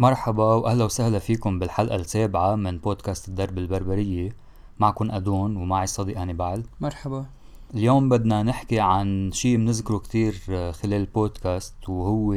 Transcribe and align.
مرحبا 0.00 0.44
وأهلا 0.44 0.84
وسهلا 0.84 1.18
فيكم 1.18 1.58
بالحلقة 1.58 1.96
السابعة 1.96 2.54
من 2.54 2.78
بودكاست 2.78 3.28
الدرب 3.28 3.58
البربرية. 3.58 4.36
معكم 4.78 5.10
أدون 5.10 5.56
ومعي 5.56 5.84
الصديق 5.84 6.18
هانيبال 6.18 6.64
مرحبا. 6.80 7.26
اليوم 7.74 8.08
بدنا 8.08 8.42
نحكي 8.42 8.80
عن 8.80 9.30
شيء 9.32 9.56
بنذكره 9.56 9.98
كتير 9.98 10.34
خلال 10.72 10.94
البودكاست 11.00 11.88
وهو 11.88 12.32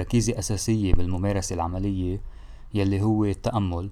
ركيزة 0.00 0.38
أساسية 0.38 0.94
بالممارسة 0.94 1.54
العملية 1.54 2.20
يلي 2.74 3.02
هو 3.02 3.24
التأمل. 3.24 3.90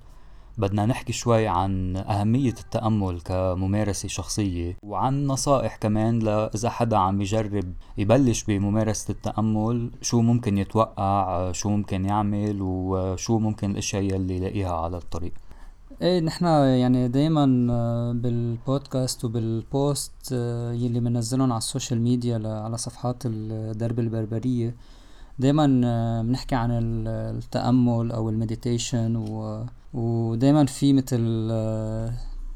بدنا 0.58 0.86
نحكي 0.86 1.12
شوي 1.12 1.48
عن 1.48 1.96
أهمية 1.96 2.54
التأمل 2.60 3.20
كممارسة 3.20 4.08
شخصية 4.08 4.76
وعن 4.82 5.26
نصائح 5.26 5.76
كمان 5.76 6.18
لإذا 6.18 6.70
حدا 6.70 6.96
عم 6.96 7.20
يجرب 7.20 7.74
يبلش 7.98 8.44
بممارسة 8.44 9.12
التأمل 9.12 9.90
شو 10.02 10.20
ممكن 10.20 10.58
يتوقع 10.58 11.52
شو 11.52 11.68
ممكن 11.68 12.04
يعمل 12.04 12.58
وشو 12.62 13.38
ممكن 13.38 13.70
الأشياء 13.70 14.02
يلي 14.02 14.36
يلاقيها 14.36 14.74
على 14.74 14.96
الطريق. 14.96 15.32
إيه 16.02 16.20
نحن 16.20 16.44
يعني 16.44 17.08
دايما 17.08 17.66
آه، 17.72 18.12
بالبودكاست 18.12 19.24
وبال 19.24 19.57
posts 19.57 20.12
آه، 20.32 20.72
يلي 20.72 21.00
بنزلهم 21.00 21.52
على 21.52 21.58
السوشيال 21.58 22.00
ميديا 22.00 22.36
على 22.44 22.76
صفحات 22.76 23.22
الدرب 23.26 23.98
البربرية 23.98 24.74
دايما 25.38 25.80
آه، 25.84 26.22
بنحكي 26.22 26.54
عن 26.54 26.70
التأمل 27.08 28.12
أو 28.12 28.28
ال 28.28 28.36
meditation 28.36 29.16
ودايما 29.94 30.66
في 30.66 30.92
مثل 30.92 31.50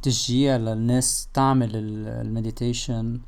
تشجيع 0.02 0.56
للناس 0.56 1.28
تعمل 1.34 1.70
ال 1.74 1.87
meditation. 1.87 3.20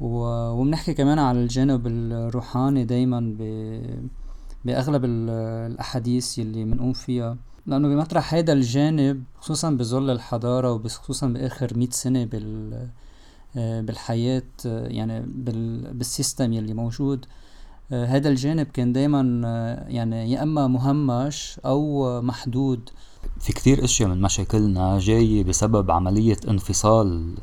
وبنحكي 0.00 0.94
كمان 0.94 1.18
على 1.18 1.42
الجانب 1.42 1.86
الروحاني 1.86 2.84
دايما 2.84 3.36
بأغلب 4.64 5.04
الأحاديث 5.04 6.38
يلي 6.38 6.64
بنقوم 6.64 6.92
فيها. 6.92 7.36
لأنه 7.66 7.88
بمطرح 7.88 8.34
هيدا 8.34 8.52
الجانب 8.52 9.24
خصوصا 9.40 9.70
بظل 9.70 10.10
الحضارة 10.10 10.72
وخصوصا 10.72 11.26
بآخر 11.26 11.78
مئة 11.78 11.90
سنة 11.90 12.24
بال 12.24 12.88
بالحياة 13.54 14.42
يعني 14.64 15.20
بال 15.20 15.94
بالسيستم 15.94 16.52
يلي 16.52 16.74
موجود 16.74 17.26
هذا 17.90 18.28
الجانب 18.28 18.66
كان 18.66 18.92
دايما 18.92 19.20
يعني 19.88 20.32
يا 20.32 20.42
إما 20.42 20.66
مهمش 20.66 21.60
أو 21.64 22.22
محدود. 22.22 22.90
في 23.40 23.52
كتير 23.52 23.84
أشياء 23.84 24.08
من 24.08 24.20
مشاكلنا 24.20 24.98
جاية 24.98 25.44
بسبب 25.44 25.90
عملية 25.90 26.36
انفصال 26.48 27.34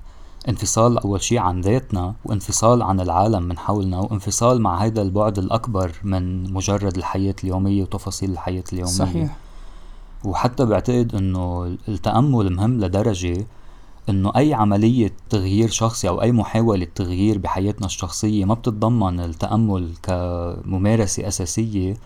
انفصال 0.49 0.97
أول 0.97 1.21
شيء 1.21 1.39
عن 1.39 1.61
ذاتنا 1.61 2.15
وانفصال 2.25 2.81
عن 2.81 2.99
العالم 2.99 3.43
من 3.43 3.57
حولنا 3.57 3.99
وانفصال 3.99 4.61
مع 4.61 4.85
هذا 4.85 5.01
البعد 5.01 5.39
الأكبر 5.39 5.91
من 6.03 6.53
مجرد 6.53 6.97
الحياة 6.97 7.35
اليومية 7.43 7.81
وتفاصيل 7.81 8.31
الحياة 8.31 8.63
اليومية. 8.73 8.91
صحيح. 8.93 9.37
وحتى 10.25 10.65
بعتقد 10.65 11.15
إنه 11.15 11.77
التأمل 11.87 12.53
مهم 12.53 12.79
لدرجة 12.79 13.45
إنه 14.09 14.31
أي 14.35 14.53
عملية 14.53 15.13
تغيير 15.29 15.69
شخصي 15.69 16.09
أو 16.09 16.21
أي 16.21 16.31
محاولة 16.31 16.87
تغيير 16.95 17.37
بحياتنا 17.37 17.85
الشخصية 17.85 18.45
ما 18.45 18.53
بتتضمن 18.53 19.19
التأمل 19.19 19.93
كممارسة 20.03 21.27
أساسية. 21.27 21.97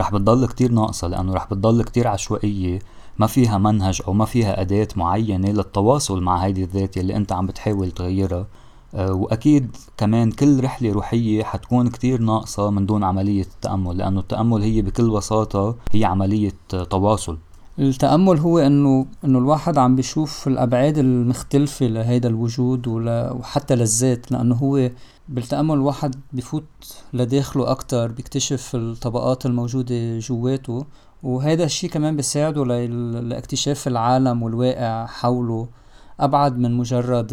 رح 0.00 0.12
بتضل 0.12 0.46
كتير 0.46 0.72
ناقصة 0.72 1.08
لأنه 1.08 1.34
رح 1.34 1.46
بتضل 1.46 1.82
كتير 1.82 2.08
عشوائية. 2.08 2.78
ما 3.18 3.26
فيها 3.26 3.58
منهج 3.58 4.02
أو 4.08 4.12
ما 4.12 4.24
فيها 4.24 4.60
أداة 4.60 4.88
معينة 4.96 5.50
للتواصل 5.50 6.22
مع 6.22 6.36
هيدي 6.36 6.64
الذات 6.64 6.96
اللي 6.96 7.16
أنت 7.16 7.32
عم 7.32 7.46
بتحاول 7.46 7.90
تغيرها. 7.90 8.46
أه 8.94 9.12
وأكيد 9.12 9.76
كمان 9.96 10.30
كل 10.30 10.64
رحلة 10.64 10.92
روحية 10.92 11.42
حتكون 11.44 11.88
كتير 11.88 12.20
ناقصة 12.20 12.70
من 12.70 12.86
دون 12.86 13.04
عملية 13.04 13.42
التأمل 13.42 13.96
لأنه 13.98 14.20
التأمل 14.20 14.62
هي 14.62 14.82
بكل 14.82 15.10
بساطة 15.10 15.76
هي 15.92 16.04
عملية 16.04 16.52
تواصل. 16.90 17.38
التأمل 17.78 18.38
هو 18.38 18.58
إنه 18.58 19.06
إنه 19.24 19.38
الواحد 19.38 19.78
عم 19.78 19.96
بيشوف 19.96 20.48
الأبعاد 20.48 20.98
المختلفة 20.98 21.86
لهيدا 21.86 22.28
الوجود 22.28 22.86
وحتى 22.88 23.76
للذات 23.76 24.32
لأنه 24.32 24.54
هو 24.54 24.90
بالتأمل 25.28 25.74
الواحد 25.74 26.14
بفوت 26.32 26.64
لداخله 27.12 27.70
أكتر 27.70 28.12
بيكتشف 28.12 28.70
الطبقات 28.74 29.46
الموجودة 29.46 30.18
جواته 30.18 30.84
وهذا 31.24 31.64
الشيء 31.64 31.90
كمان 31.90 32.16
بيساعده 32.16 32.64
لاكتشاف 32.64 33.88
العالم 33.88 34.42
والواقع 34.42 35.06
حوله 35.06 35.68
أبعد 36.20 36.58
من 36.58 36.76
مجرد 36.76 37.28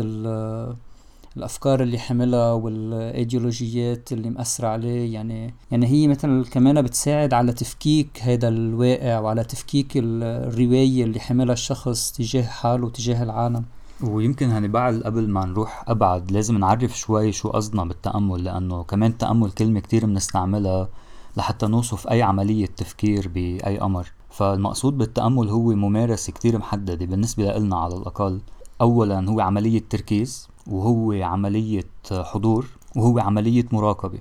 الأفكار 1.38 1.84
اللي 1.84 2.00
حملها 2.00 2.52
والإيديولوجيات 2.52 4.12
اللي 4.12 4.30
مأثرة 4.30 4.68
عليه. 4.68 5.14
يعني 5.14 5.54
يعني 5.72 5.88
هي 5.88 6.08
مثل 6.08 6.46
كمان 6.52 6.82
بتساعد 6.82 7.34
على 7.34 7.54
تفكيك 7.54 8.22
هذا 8.22 8.48
الواقع 8.48 9.20
وعلى 9.20 9.44
تفكيك 9.44 9.92
الرواية 9.96 11.04
اللي 11.04 11.20
حملها 11.20 11.54
الشخص 11.54 12.12
تجاه 12.12 12.44
حاله 12.44 12.86
وتجاه 12.86 13.24
العالم. 13.24 13.64
ويمكن 14.04 14.50
هني 14.50 14.68
بعد 14.68 15.02
قبل 15.02 15.30
ما 15.30 15.46
نروح 15.46 15.84
أبعد 15.88 16.32
لازم 16.32 16.58
نعرف 16.58 16.98
شوي 16.98 17.32
شو 17.32 17.50
قصدنا 17.50 17.86
بالتأمل 17.86 18.44
لأنه 18.44 18.84
كمان 18.84 19.12
التأمل 19.12 19.52
كلمة 19.52 19.80
كتير 19.80 20.06
بنستعملها 20.06 20.90
لحتى 21.38 21.68
نوصف 21.68 22.08
أي 22.08 22.22
عملية 22.22 22.66
تفكير 22.66 23.28
بأي 23.28 23.82
أمر. 23.82 24.12
فالمقصود 24.30 24.98
بالتأمل 24.98 25.50
هو 25.50 25.64
ممارسة 25.72 26.34
كتير 26.34 26.58
محددة 26.58 27.06
بالنسبة 27.06 27.58
لنا 27.58 27.78
على 27.78 27.96
الأقل. 27.96 28.42
أولا 28.82 29.30
هو 29.30 29.40
عملية 29.40 29.84
تركيز 29.90 30.50
وهو 30.68 31.12
عملية 31.12 31.90
حضور 32.12 32.68
وهو 32.96 33.20
عملية 33.20 33.66
مراقبة. 33.72 34.20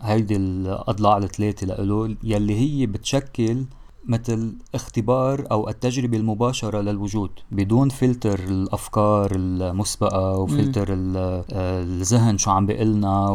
هيدي 0.00 0.36
الأضلاع 0.36 1.16
الثلاثة 1.16 1.66
لإله 1.66 2.16
يلي 2.22 2.54
هي 2.54 2.86
بتشكل 2.86 3.64
مثل 4.08 4.54
اختبار 4.74 5.46
أو 5.50 5.68
التجربة 5.68 6.16
المباشرة 6.16 6.80
للوجود 6.80 7.30
بدون 7.50 7.88
فلتر 7.88 8.38
الأفكار 8.38 9.30
المسبقة 9.34 10.38
وفلتر 10.38 10.86
الذهن 10.90 12.38
شو 12.38 12.50
عم 12.50 12.66
بيقلنا 12.66 13.28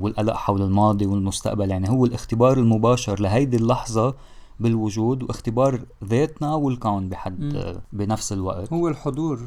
والقلق 0.00 0.34
حول 0.34 0.62
الماضي 0.62 1.06
والمستقبل. 1.06 1.70
يعني 1.70 1.90
هو 1.90 2.04
الاختبار 2.04 2.58
المباشر 2.58 3.20
لهيدي 3.20 3.56
اللحظة 3.56 4.14
بالوجود 4.60 5.22
واختبار 5.22 5.80
ذاتنا 6.04 6.54
والكون 6.54 7.08
بحد 7.08 7.74
بنفس 7.92 8.32
الوقت. 8.32 8.72
هو 8.72 8.88
الحضور 8.88 9.40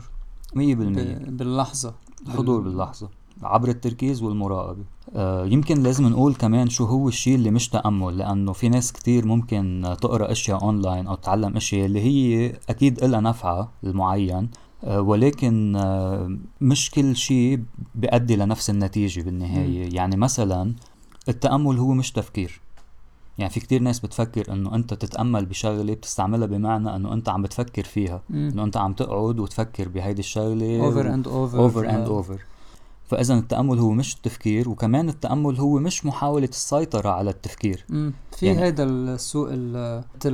مية 0.55 0.75
بالمية. 0.75 1.15
باللحظة. 1.27 1.93
الحضور 2.27 2.61
باللحظة. 2.61 3.09
عبر 3.43 3.69
التركيز 3.69 4.23
والمراقبة. 4.23 4.83
آه 5.15 5.45
يمكن 5.45 5.83
لازم 5.83 6.07
نقول 6.07 6.35
كمان 6.35 6.69
شو 6.69 6.85
هو 6.85 7.07
الشيء 7.07 7.35
اللي 7.35 7.51
مش 7.51 7.69
تأمل 7.69 8.17
لأنه 8.17 8.53
في 8.53 8.69
ناس 8.69 8.91
كتير 8.91 9.25
ممكن 9.25 9.95
تقرأ 10.01 10.31
أشياء 10.31 10.63
أونلاين 10.63 11.07
أو 11.07 11.15
تتعلم 11.15 11.55
أشياء 11.55 11.85
اللي 11.85 12.01
هي 12.01 12.53
أكيد 12.69 13.03
إلها 13.03 13.21
نفعها 13.21 13.71
المعين 13.83 14.49
آه 14.83 15.01
ولكن 15.01 15.75
آه 15.75 16.37
مش 16.61 16.91
كل 16.91 17.15
شيء 17.15 17.63
بيؤدي 17.95 18.35
لنفس 18.35 18.69
النتيجة 18.69 19.21
بالنهاية. 19.21 19.89
م. 19.89 19.95
يعني 19.95 20.15
مثلا 20.17 20.73
التأمل 21.29 21.77
هو 21.77 21.93
مش 21.93 22.11
تفكير. 22.11 22.61
يعني 23.37 23.49
في 23.49 23.59
كتير 23.59 23.81
ناس 23.81 23.99
بتفكر 23.99 24.53
إنه 24.53 24.75
أنت 24.75 24.93
تتأمل 24.93 25.45
بشغلة 25.45 25.93
بتستعملها 25.93 26.47
بمعنى 26.47 26.95
إنه 26.95 27.13
أنت 27.13 27.29
عم 27.29 27.41
بتفكر 27.41 27.83
فيها. 27.83 28.21
مم. 28.29 28.49
إنه 28.53 28.63
أنت 28.63 28.77
عم 28.77 28.93
تقعد 28.93 29.39
وتفكر 29.39 29.89
بهيدي 29.89 30.19
الشغلة 30.19 30.85
over 30.85 31.13
and 31.13 31.27
over 31.27 31.59
over 31.59 31.89
and 31.89 32.07
over 32.07 32.41
فاذا 33.13 33.33
التأمل 33.33 33.79
هو 33.79 33.91
مش 33.91 34.15
التفكير 34.15 34.69
وكمان 34.69 35.09
التأمل 35.09 35.59
هو 35.59 35.79
مش 35.79 36.05
محاولة 36.05 36.47
السيطرة 36.47 37.09
على 37.09 37.29
التفكير. 37.29 37.85
في 38.37 38.45
يعني 38.45 38.67
هذا 38.67 38.83
السوء 38.83 39.49
مثل 39.49 40.31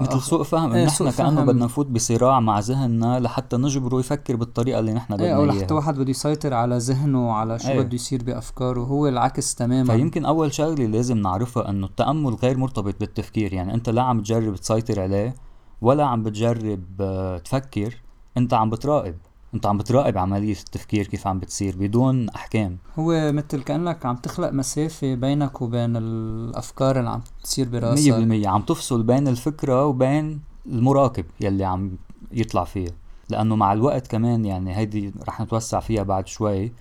مثل 0.00 0.20
سوء 0.20 0.42
فهم 0.42 0.72
انه 0.72 0.84
نحن 0.84 1.10
كأنه 1.10 1.44
بدنا 1.44 1.64
نفوت 1.64 1.86
بصراع 1.86 2.40
مع 2.40 2.58
ذهننا 2.58 3.20
لحتى 3.20 3.56
نجبره 3.56 4.00
يفكر 4.00 4.36
بالطريقة 4.36 4.80
اللي 4.80 4.92
نحن 4.92 5.14
بدنا 5.14 5.26
إيه 5.26 5.36
أو 5.36 5.44
لحتى 5.44 5.74
واحد 5.74 5.94
بده 5.98 6.10
يسيطر 6.10 6.54
على 6.54 6.78
ذهنه 6.78 7.28
وعلى 7.28 7.58
شو 7.58 7.68
إيه. 7.68 7.80
بده 7.80 7.94
يصير 7.94 8.24
بأفكاره 8.24 8.80
هو 8.80 9.08
العكس 9.08 9.54
تماما. 9.54 9.96
فيمكن 9.96 10.24
أول 10.24 10.54
شغلة 10.54 10.86
لازم 10.86 11.18
نعرفها 11.18 11.70
إنه 11.70 11.86
التأمل 11.86 12.34
غير 12.34 12.58
مرتبط 12.58 13.00
بالتفكير. 13.00 13.52
يعني 13.52 13.74
أنت 13.74 13.90
لا 13.90 14.02
عم 14.02 14.20
تجرب 14.20 14.56
تسيطر 14.56 15.00
عليه 15.00 15.34
ولا 15.80 16.04
عم 16.04 16.22
بتجرب 16.22 16.84
آه، 17.00 17.38
تفكر 17.38 18.02
أنت 18.36 18.54
عم 18.54 18.70
بتراقب. 18.70 19.14
انت 19.54 19.66
عم 19.66 19.78
بتراقب 19.78 20.18
عملية 20.18 20.52
التفكير 20.52 21.06
كيف 21.06 21.26
عم 21.26 21.38
بتصير 21.38 21.76
بدون 21.76 22.28
أحكام. 22.28 22.78
هو 22.98 23.32
مثل 23.32 23.62
كأنك 23.62 24.06
عم 24.06 24.16
تخلق 24.16 24.50
مسافة 24.50 25.14
بينك 25.14 25.62
وبين 25.62 25.96
الأفكار 25.96 26.98
اللي 26.98 27.10
عم 27.10 27.22
تصير 27.42 27.68
براسك. 27.68 28.02
مية 28.04 28.12
بالمية. 28.12 28.48
عم 28.48 28.62
تفصل 28.62 29.02
بين 29.02 29.28
الفكرة 29.28 29.86
وبين 29.86 30.40
المراقب 30.66 31.24
يلي 31.40 31.64
عم 31.64 31.90
يطلع 32.32 32.64
فيها. 32.64 32.92
لأنه 33.28 33.56
مع 33.56 33.72
الوقت 33.72 34.06
كمان 34.06 34.44
يعني 34.44 34.76
هيدي 34.76 35.12
رح 35.28 35.40
نتوسع 35.40 35.80
فيها 35.80 36.02
بعد 36.02 36.26
شوي. 36.26 36.72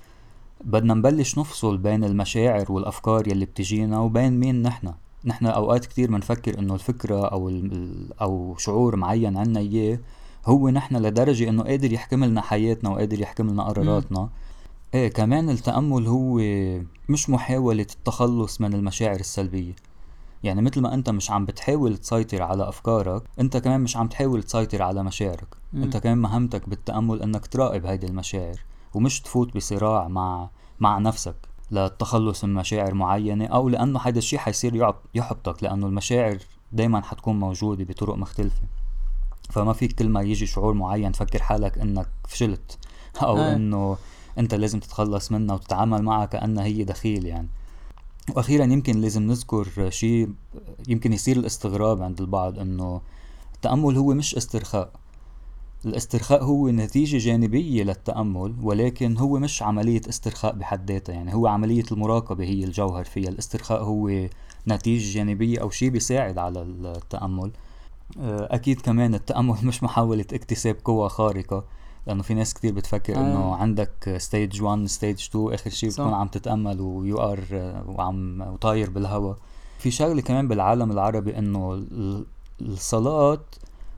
بدنا 0.63 0.93
نبلش 0.93 1.39
نفصل 1.39 1.77
بين 1.77 2.03
المشاعر 2.03 2.71
والأفكار 2.71 3.27
يلي 3.27 3.45
بتجينا 3.45 3.99
وبين 3.99 4.39
مين 4.39 4.61
نحن. 4.61 4.93
نحن 5.25 5.45
أوقات 5.45 5.85
كتير 5.85 6.11
بنفكر 6.11 6.59
إنه 6.59 6.73
الفكرة 6.73 7.25
أو 7.27 7.51
أو 8.21 8.55
شعور 8.57 8.95
معين 8.95 9.37
عنا 9.37 9.59
إياه 9.59 9.99
هو 10.45 10.69
نحن 10.69 10.95
لدرجة 10.95 11.49
إنه 11.49 11.63
قادر 11.63 11.93
يحكم 11.93 12.23
لنا 12.23 12.41
حياتنا 12.41 12.89
وقادر 12.89 13.21
يحكم 13.21 13.49
لنا 13.49 13.63
قراراتنا. 13.63 14.29
إيه 14.93 15.07
كمان 15.07 15.49
التأمل 15.49 16.07
هو 16.07 16.37
مش 17.09 17.29
محاولة 17.29 17.81
التخلص 17.81 18.61
من 18.61 18.73
المشاعر 18.73 19.19
السلبية. 19.19 19.73
يعني 20.43 20.61
مثل 20.61 20.81
ما 20.81 20.93
أنت 20.93 21.09
مش 21.09 21.31
عم 21.31 21.45
بتحاول 21.45 21.97
تسيطر 21.97 22.41
على 22.41 22.69
أفكارك 22.69 23.23
أنت 23.39 23.57
كمان 23.57 23.81
مش 23.81 23.97
عم 23.97 24.07
تحاول 24.07 24.43
تسيطر 24.43 24.81
على 24.81 25.03
مشاعرك. 25.03 25.47
م. 25.73 25.83
أنت 25.83 25.97
كمان 25.97 26.17
مهمتك 26.17 26.69
بالتأمل 26.69 27.21
إنك 27.21 27.47
تراقب 27.47 27.85
هيدي 27.85 28.07
المشاعر 28.07 28.59
ومش 28.93 29.21
تفوت 29.21 29.55
بصراع 29.55 30.07
مع 30.07 30.49
مع 30.79 30.97
نفسك 30.97 31.35
للتخلص 31.71 32.45
من 32.45 32.53
مشاعر 32.53 32.93
معينة 32.93 33.45
أو 33.45 33.69
لأنه 33.69 33.99
هيدا 33.99 34.17
الشيء 34.17 34.39
حيصير 34.39 34.93
يحبطك 35.15 35.63
لأنه 35.63 35.87
المشاعر 35.87 36.37
دايما 36.71 37.01
حتكون 37.01 37.39
موجودة 37.39 37.83
بطرق 37.83 38.15
مختلفة. 38.15 38.61
فما 39.51 39.73
فيك 39.73 39.91
كل 39.91 40.09
ما 40.09 40.21
يجي 40.21 40.45
شعور 40.45 40.73
معين 40.73 41.11
تفكر 41.11 41.41
حالك 41.41 41.77
إنك 41.77 42.07
فشلت 42.27 42.77
أو 43.21 43.37
آه. 43.37 43.55
إنه 43.55 43.97
أنت 44.37 44.53
لازم 44.53 44.79
تتخلص 44.79 45.31
منها 45.31 45.55
وتتعامل 45.55 46.01
معها 46.03 46.25
كأنها 46.25 46.63
هي 46.63 46.83
دخيل 46.83 47.25
يعني. 47.25 47.47
وأخيرا 48.35 48.63
يمكن 48.63 49.01
لازم 49.01 49.23
نذكر 49.23 49.89
شيء 49.89 50.29
يمكن 50.87 51.13
يصير 51.13 51.37
الاستغراب 51.37 52.01
عند 52.01 52.21
البعض 52.21 52.59
إنه 52.59 53.01
التأمل 53.55 53.97
هو 53.97 54.13
مش 54.13 54.35
استرخاء. 54.35 54.91
الاسترخاء 55.85 56.43
هو 56.43 56.69
نتيجة 56.69 57.17
جانبية 57.17 57.83
للتأمل 57.83 58.55
ولكن 58.63 59.17
هو 59.17 59.39
مش 59.39 59.63
عملية 59.63 60.01
استرخاء 60.09 60.55
بحد 60.55 60.91
ذاتها 60.91 61.13
يعني. 61.13 61.33
هو 61.33 61.47
عملية 61.47 61.83
المراقبة 61.91 62.43
هي 62.43 62.63
الجوهر 62.63 63.03
فيها. 63.05 63.29
الاسترخاء 63.29 63.83
هو 63.83 64.27
نتيجة 64.67 65.13
جانبية 65.13 65.59
أو 65.61 65.69
شيء 65.69 65.89
بيساعد 65.89 66.37
على 66.37 66.61
التأمل. 66.61 67.51
آه، 68.19 68.47
أكيد 68.55 68.81
كمان 68.81 69.15
التأمل 69.15 69.57
مش 69.67 69.83
محاولة 69.83 70.25
اكتساب 70.33 70.75
قوة 70.85 71.07
خارقة 71.07 71.63
لأنه 72.07 72.23
في 72.23 72.33
ناس 72.33 72.53
كتير 72.53 72.73
بتفكر 72.73 73.15
آه. 73.15 73.19
انه 73.19 73.55
عندك 73.55 74.15
stage 74.17 74.61
1 74.61 74.85
stage 74.85 75.27
2 75.29 75.53
آخر 75.53 75.69
شيء 75.69 75.89
بتكون 75.89 76.13
عم 76.13 76.27
تتأمل 76.27 76.81
و 76.81 77.17
you 77.17 77.30
are 77.30 77.43
وعم 77.87 78.41
وطاير 78.41 78.89
بالهواء 78.89 79.37
في 79.79 79.91
شغلة 79.91 80.21
كمان 80.21 80.47
بالعالم 80.47 80.91
العربي 80.91 81.37
إنه 81.37 81.83
الصلاة 82.61 83.41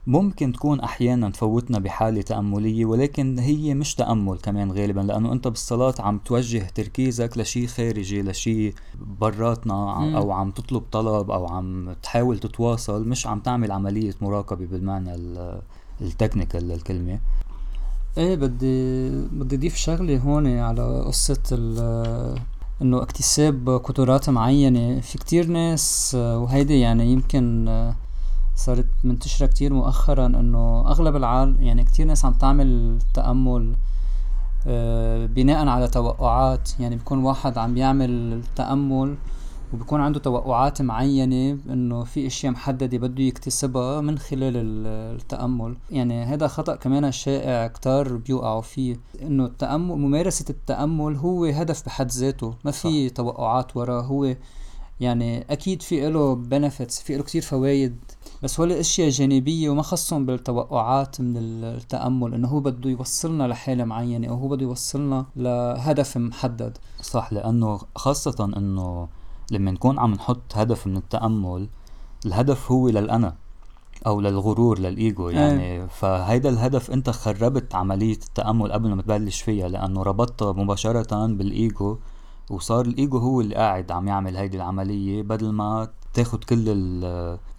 ممكن 0.06 0.52
تكون 0.52 0.80
أحيانا 0.80 1.30
تفوتنا 1.30 1.78
بحالة 1.78 2.22
تأملية 2.22 2.84
ولكن 2.84 3.38
هي 3.38 3.74
مش 3.74 3.94
تأمل 3.94 4.38
كمان 4.38 4.72
غالبا 4.72 5.00
لأنه 5.00 5.32
أنت 5.32 5.48
بالصلاة 5.48 5.94
عم 5.98 6.18
توجه 6.18 6.66
تركيزك 6.74 7.38
لشيء 7.38 7.66
خارجي 7.66 8.22
لشيء 8.22 8.74
براتنا 9.20 9.98
مم. 9.98 10.16
أو 10.16 10.32
عم 10.32 10.50
تطلب 10.50 10.82
طلب 10.92 11.30
أو 11.30 11.46
عم 11.46 11.92
تحاول 12.02 12.38
تتواصل 12.38 13.08
مش 13.08 13.26
عم 13.26 13.40
تعمل 13.40 13.72
عملية 13.72 14.14
مراقبة 14.20 14.66
بالمعنى 14.66 15.14
التكنيكال 16.00 16.68
للكلمة 16.68 17.18
إيه 18.18 18.34
بدي 18.34 19.10
بدي 19.10 19.56
اضيف 19.56 19.76
شغلة 19.76 20.18
هون 20.18 20.58
على 20.58 21.02
قصة 21.06 21.38
إنه 22.82 23.02
اكتساب 23.02 23.68
قدرات 23.84 24.30
معينة 24.30 25.00
في 25.00 25.18
كتير 25.18 25.46
ناس 25.46 26.12
وهيدي 26.20 26.80
يعني 26.80 27.12
يمكن 27.12 27.68
صارت 28.56 28.86
منتشرة 29.04 29.46
كتير 29.46 29.72
مؤخرا 29.72 30.26
إنه 30.26 30.80
أغلب 30.88 31.16
العالم 31.16 31.62
يعني 31.62 31.84
كتير 31.84 32.06
ناس 32.06 32.24
عم 32.24 32.32
تعمل 32.32 32.98
تأمل 33.14 33.74
آه، 34.66 35.26
بناء 35.26 35.68
على 35.68 35.88
توقعات. 35.88 36.70
يعني 36.80 36.96
بيكون 36.96 37.24
واحد 37.24 37.58
عم 37.58 37.74
بيعمل 37.74 38.42
تأمل 38.56 39.16
وبيكون 39.72 40.00
عنده 40.00 40.20
توقعات 40.20 40.82
معينة 40.82 41.58
إنه 41.68 42.04
في 42.04 42.26
أشياء 42.26 42.52
محددة 42.52 42.98
بده 42.98 43.22
يكتسبها 43.22 44.00
من 44.00 44.18
خلال 44.18 44.56
التأمل. 45.16 45.76
يعني 45.90 46.24
هذا 46.24 46.46
خطأ 46.46 46.76
كمان 46.76 47.12
شائع 47.12 47.66
كتار 47.66 48.16
بيوقعوا 48.16 48.60
فيه. 48.60 48.96
إنه 49.22 49.44
التأمل 49.44 49.96
ممارسة 49.96 50.44
التأمل 50.50 51.16
هو 51.16 51.44
هدف 51.44 51.86
بحد 51.86 52.10
ذاته. 52.10 52.54
ما 52.64 52.70
في 52.70 53.10
توقعات 53.10 53.76
وراه. 53.76 54.02
هو 54.02 54.34
يعني 55.00 55.52
أكيد 55.52 55.82
في 55.82 56.10
له 56.10 56.34
بنفيتس 56.34 57.00
في 57.00 57.16
له 57.16 57.22
كثير 57.22 57.42
فوائد 57.42 57.96
بس 58.42 58.60
هول 58.60 58.72
أشياء 58.72 59.08
جانبية 59.08 59.70
وما 59.70 59.82
خصهم 59.82 60.26
بالتوقعات 60.26 61.20
من 61.20 61.36
التأمل 61.36 62.34
إنه 62.34 62.48
هو 62.48 62.60
بده 62.60 62.90
يوصلنا 62.90 63.48
لحالة 63.48 63.84
معينة 63.84 64.28
أو 64.28 64.34
هو 64.34 64.48
بده 64.48 64.62
يوصلنا 64.62 65.26
لهدف 65.36 66.16
محدد 66.16 66.78
صح 67.02 67.32
لأنه 67.32 67.80
خاصة 67.96 68.52
إنه 68.56 69.08
لما 69.50 69.70
نكون 69.70 69.98
عم 69.98 70.12
نحط 70.14 70.42
هدف 70.54 70.86
من 70.86 70.96
التأمل 70.96 71.68
الهدف 72.26 72.72
هو 72.72 72.88
للأنا 72.88 73.34
أو 74.06 74.20
للغرور 74.20 74.78
للإيجو 74.78 75.28
يعني 75.28 75.62
أيه. 75.62 75.86
فهيدا 75.86 76.48
الهدف 76.48 76.90
أنت 76.90 77.10
خربت 77.10 77.74
عملية 77.74 78.12
التأمل 78.12 78.72
قبل 78.72 78.94
ما 78.94 79.02
تبلش 79.02 79.42
فيها 79.42 79.68
لأنه 79.68 80.02
ربطتها 80.02 80.52
مباشرة 80.52 81.26
بالإيجو 81.26 81.98
وصار 82.50 82.86
الإيجو 82.86 83.18
هو 83.18 83.40
اللي 83.40 83.54
قاعد 83.54 83.92
عم 83.92 84.08
يعمل 84.08 84.36
هيدي 84.36 84.56
العملية 84.56 85.22
بدل 85.22 85.52
ما 85.52 85.88
تاخد 86.14 86.44
كل 86.44 86.64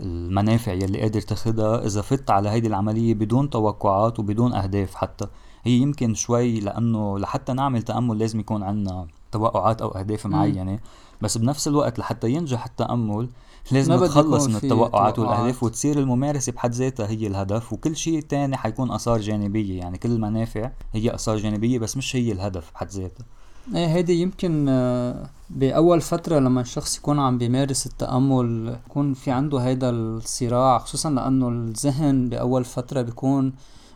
المنافع 0.01 0.71
يلي 0.71 1.01
قادر 1.01 1.21
تاخدها 1.21 1.85
إذا 1.85 2.01
فت 2.01 2.31
على 2.31 2.49
هيدي 2.49 2.67
العملية 2.67 3.13
بدون 3.13 3.49
توقعات 3.49 4.19
وبدون 4.19 4.53
أهداف 4.53 4.95
حتى. 4.95 5.27
هي 5.63 5.71
يمكن 5.71 6.13
شوي 6.13 6.59
لأنه 6.59 7.19
لحتى 7.19 7.53
نعمل 7.53 7.81
تأمل 7.81 8.19
لازم 8.19 8.39
يكون 8.39 8.63
عندنا 8.63 9.07
توقعات 9.31 9.81
أو 9.81 9.89
أهداف 9.89 10.25
معينة. 10.25 10.79
بس 11.21 11.37
بنفس 11.37 11.67
الوقت 11.67 11.99
لحتى 11.99 12.31
ينجح 12.31 12.65
التأمل 12.65 13.29
لازم 13.71 13.93
نتخلص 13.93 14.47
من 14.47 14.55
التوقعات 14.55 15.19
والأهداف 15.19 15.63
وتصير 15.63 15.99
الممارسة 15.99 16.51
بحد 16.51 16.71
ذاتها 16.71 17.07
هي 17.07 17.27
الهدف. 17.27 17.73
وكل 17.73 17.95
شيء 17.95 18.21
تاني 18.21 18.57
حيكون 18.57 18.91
آثار 18.91 19.19
جانبية 19.19 19.79
يعني 19.79 19.97
كل 19.97 20.11
المنافع 20.11 20.71
هي 20.93 21.15
آثار 21.15 21.37
جانبية 21.37 21.79
بس 21.79 21.97
مش 21.97 22.15
هي 22.15 22.31
الهدف 22.31 22.71
بحد 22.73 22.89
ذاتها. 22.89 23.25
إيه 23.75 23.87
هيدي 23.87 24.21
يمكن 24.21 24.65
آه، 24.69 25.29
بأول 25.49 26.01
فترة 26.01 26.39
لما 26.39 26.61
الشخص 26.61 26.97
يكون 26.97 27.19
عم 27.19 27.37
بيمارس 27.37 27.85
التأمل 27.85 28.77
يكون 28.85 29.13
في 29.13 29.31
عنده 29.31 29.59
هيدا 29.59 29.89
الصراع 29.89 30.77
خصوصا 30.77 31.09
لأنه 31.09 31.49
الذهن 31.49 32.29
بأول 32.29 32.65
فترة 32.65 33.01
بيكون 33.01 33.53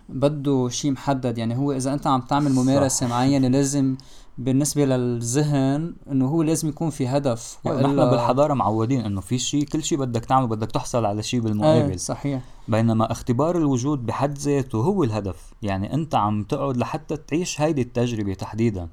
بده 0.10 0.69
شيء 0.69 0.92
محدد. 0.92 1.38
يعني 1.38 1.57
هو 1.57 1.71
إذا 1.71 1.94
أنت 1.94 2.07
عم 2.07 2.21
تعمل 2.21 2.51
ممارسة 2.51 3.07
معينة 3.07 3.48
لازم 3.48 3.95
بالنسبة 4.38 4.86
للذهن 4.86 5.94
إنه 6.12 6.27
هو 6.27 6.44
لازم 6.44 6.69
يكون 6.69 6.89
في 6.89 7.07
هدف. 7.07 7.57
وإلا 7.66 7.81
نحن 7.81 8.10
بالحضارة 8.10 8.54
معودين 8.54 9.01
إنه 9.01 9.21
في 9.21 9.38
شيء 9.38 9.63
كل 9.66 9.83
شيء 9.83 9.98
بدك 9.98 10.25
تعمله 10.25 10.48
بدك 10.48 10.71
تحصل 10.71 11.06
على 11.06 11.24
شيء 11.24 11.39
بالمقابل. 11.39 11.89
إيه 11.89 11.98
صحيح. 11.98 12.42
بينما 12.68 13.12
اختبار 13.12 13.57
الوجود 13.57 14.06
بحد 14.06 14.38
ذاته 14.38 14.77
هو 14.77 15.04
الهدف. 15.04 15.54
يعني 15.62 15.94
أنت 15.94 16.16
عم 16.16 16.44
تقعد 16.44 16.77
لحتى 16.77 17.18
تعيش 17.18 17.62
هيدي 17.62 17.81
التجربة 17.81 18.33
تحديدا. 18.33 18.88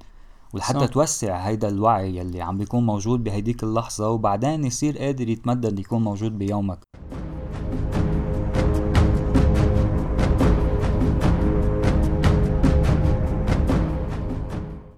ولحتى 0.56 0.78
صح. 0.78 0.86
توسع 0.86 1.36
هيدا 1.36 1.68
الوعي 1.68 2.16
يلي 2.16 2.42
عم 2.42 2.58
بيكون 2.58 2.86
موجود 2.86 3.24
بهيديك 3.24 3.62
اللحظة 3.62 4.10
وبعدين 4.10 4.64
يصير 4.64 4.98
قادر 4.98 5.28
يتمدد 5.28 5.78
يكون 5.78 6.02
موجود 6.02 6.38
بيومك 6.38 6.78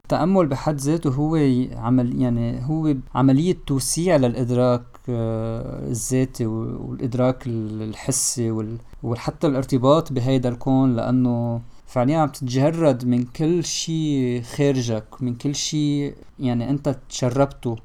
التأمل 0.02 0.46
بحد 0.46 0.80
ذاته 0.80 1.10
هو 1.10 1.36
عمل 1.76 2.20
يعني 2.22 2.66
هو 2.66 2.94
عملية 3.14 3.56
توسيع 3.66 4.16
للإدراك 4.16 4.82
آه، 5.08 5.88
الذاتي 5.88 6.46
والإدراك 6.46 7.46
الحسي 7.46 8.76
وحتى 9.02 9.46
الارتباط 9.46 10.12
بهيدا 10.12 10.48
الكون 10.48 10.96
لأنه 10.96 11.60
فعليا 11.88 12.18
عم 12.18 12.28
تتجرد 12.28 13.04
من 13.04 13.24
كل 13.24 13.64
شيء 13.64 14.42
خارجك 14.42 15.22
من 15.22 15.34
كل 15.34 15.54
شيء 15.54 16.14
يعني 16.38 16.70
أنت 16.70 16.98
تشربته. 17.08 17.76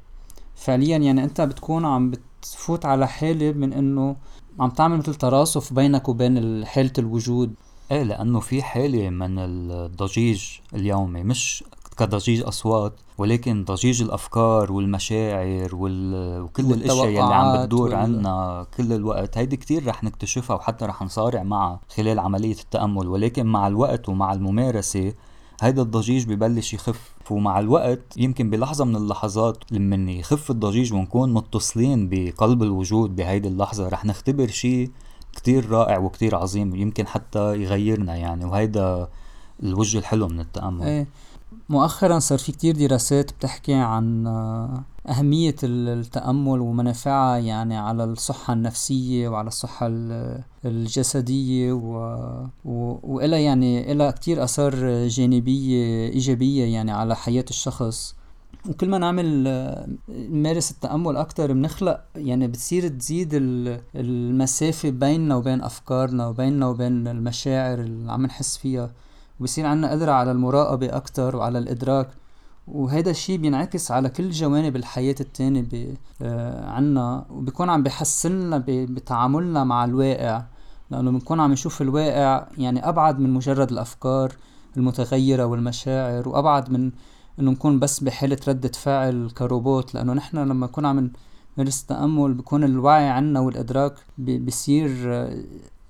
فعليا 0.54 0.96
يعني 0.96 1.24
أنت 1.24 1.40
بتكون 1.40 1.84
عم 1.84 2.10
بتفوت 2.10 2.84
على 2.86 3.08
حالة 3.08 3.52
من 3.52 3.72
إنه 3.72 4.16
عم 4.60 4.70
تعمل 4.70 4.98
مثل 4.98 5.14
تراصف 5.14 5.72
بينك 5.72 6.08
وبين 6.08 6.64
حالة 6.66 6.92
الوجود. 6.98 7.54
إيه 7.90 8.02
لأنه 8.02 8.40
في 8.40 8.62
حالة 8.62 9.10
من 9.10 9.38
الضجيج 9.38 10.44
اليومي 10.74 11.22
مش 11.22 11.64
كضجيج 11.96 12.42
أصوات. 12.42 12.94
ولكن 13.18 13.64
ضجيج 13.64 14.02
الأفكار 14.02 14.72
والمشاعر 14.72 15.74
وال... 15.74 16.40
وكل 16.40 16.72
الأشياء 16.72 17.08
اللي 17.08 17.34
عم 17.34 17.62
بتدور 17.62 17.88
وال... 17.88 17.94
عنا 17.94 18.66
كل 18.76 18.92
الوقت. 18.92 19.38
هيدي 19.38 19.56
كتير 19.56 19.86
رح 19.86 20.04
نكتشفها 20.04 20.56
وحتى 20.56 20.84
رح 20.84 21.02
نصارع 21.02 21.42
معها 21.42 21.80
خلال 21.96 22.18
عملية 22.18 22.56
التأمل. 22.60 23.08
ولكن 23.08 23.46
مع 23.46 23.66
الوقت 23.66 24.08
ومع 24.08 24.32
الممارسة 24.32 25.14
هيدا 25.60 25.82
الضجيج 25.82 26.26
ببلش 26.26 26.74
يخف. 26.74 27.14
ومع 27.30 27.58
الوقت 27.58 28.16
يمكن 28.16 28.50
بلحظة 28.50 28.84
من 28.84 28.96
اللحظات 28.96 29.72
لما 29.72 30.12
يخف 30.12 30.50
الضجيج 30.50 30.92
ونكون 30.92 31.32
متصلين 31.34 32.08
بقلب 32.08 32.62
الوجود 32.62 33.16
بهيدي 33.16 33.48
اللحظة 33.48 33.88
رح 33.88 34.04
نختبر 34.04 34.48
شيء 34.48 34.90
كتير 35.36 35.70
رائع 35.70 35.98
وكتير 35.98 36.36
عظيم 36.36 36.74
يمكن 36.74 37.06
حتى 37.06 37.62
يغيرنا 37.62 38.16
يعني. 38.16 38.44
وهيدا 38.44 39.08
الوجه 39.62 39.98
الحلو 39.98 40.28
من 40.28 40.40
التأمل. 40.40 40.86
إيه. 40.86 41.06
مؤخرا 41.68 42.18
صار 42.18 42.38
في 42.38 42.52
كتير 42.52 42.76
دراسات 42.76 43.32
بتحكي 43.32 43.74
عن 43.74 44.26
آه، 44.26 44.82
أهمية 45.08 45.54
التأمل 45.62 46.60
ومنافعها 46.60 47.38
يعني 47.38 47.76
على 47.76 48.04
الصحة 48.04 48.52
النفسية 48.52 49.28
وعلى 49.28 49.48
الصحة 49.48 49.86
الجسدية 50.64 51.72
و... 51.72 51.96
و... 52.64 52.98
وإلها 53.02 53.38
يعني 53.38 53.92
إلها 53.92 54.10
كتير 54.10 54.44
آثار 54.44 55.06
جانبية 55.06 56.08
إيجابية 56.08 56.64
يعني 56.64 56.92
على 56.92 57.16
حياة 57.16 57.44
الشخص. 57.50 58.14
وكل 58.68 58.88
ما 58.88 58.98
نعمل 58.98 59.44
نمارس 60.08 60.70
التأمل 60.70 61.16
أكتر 61.16 61.52
بنخلق 61.52 62.00
يعني 62.16 62.48
بتصير 62.48 62.88
تزيد 62.88 63.30
المسافة 63.94 64.90
بيننا 64.90 65.36
وبين 65.36 65.62
أفكارنا 65.62 66.26
وبيننا 66.26 66.66
وبين 66.66 67.08
المشاعر 67.08 67.80
اللي 67.80 68.12
عم 68.12 68.26
نحس 68.26 68.56
فيها. 68.56 68.90
وبصير 69.40 69.66
عنا 69.66 69.90
قدرة 69.90 70.12
على 70.12 70.32
المراقبة 70.32 70.96
أكتر 70.96 71.36
وعلى 71.36 71.58
الإدراك. 71.58 72.08
وهذا 72.68 73.10
الشيء 73.10 73.38
بينعكس 73.38 73.90
على 73.90 74.08
كل 74.08 74.30
جوانب 74.30 74.76
الحياة 74.76 75.14
التانية 75.20 75.94
آه 76.22 76.70
عنا 76.70 77.26
وبيكون 77.30 77.70
عم 77.70 77.82
بحسننا 77.82 78.64
بتعاملنا 78.66 79.64
مع 79.64 79.84
الواقع. 79.84 80.42
لأنه 80.90 81.10
بنكون 81.10 81.40
عم 81.40 81.52
نشوف 81.52 81.82
الواقع 81.82 82.46
يعني 82.58 82.88
أبعد 82.88 83.18
من 83.18 83.30
مجرد 83.30 83.72
الأفكار 83.72 84.32
المتغيرة 84.76 85.44
والمشاعر 85.44 86.28
وأبعد 86.28 86.70
من 86.70 86.90
إنه 87.40 87.50
نكون 87.50 87.78
بس 87.78 88.00
بحالة 88.00 88.38
ردة 88.48 88.72
فعل 88.74 89.30
كروبوت. 89.38 89.94
لأنه 89.94 90.12
نحن 90.12 90.38
لما 90.38 90.66
نكون 90.66 90.86
عم 90.86 91.10
نمارس 91.58 91.82
التأمل 91.82 92.34
بكون 92.34 92.64
الوعي 92.64 93.08
عنا 93.08 93.40
والإدراك 93.40 93.94
بيصير 94.18 94.88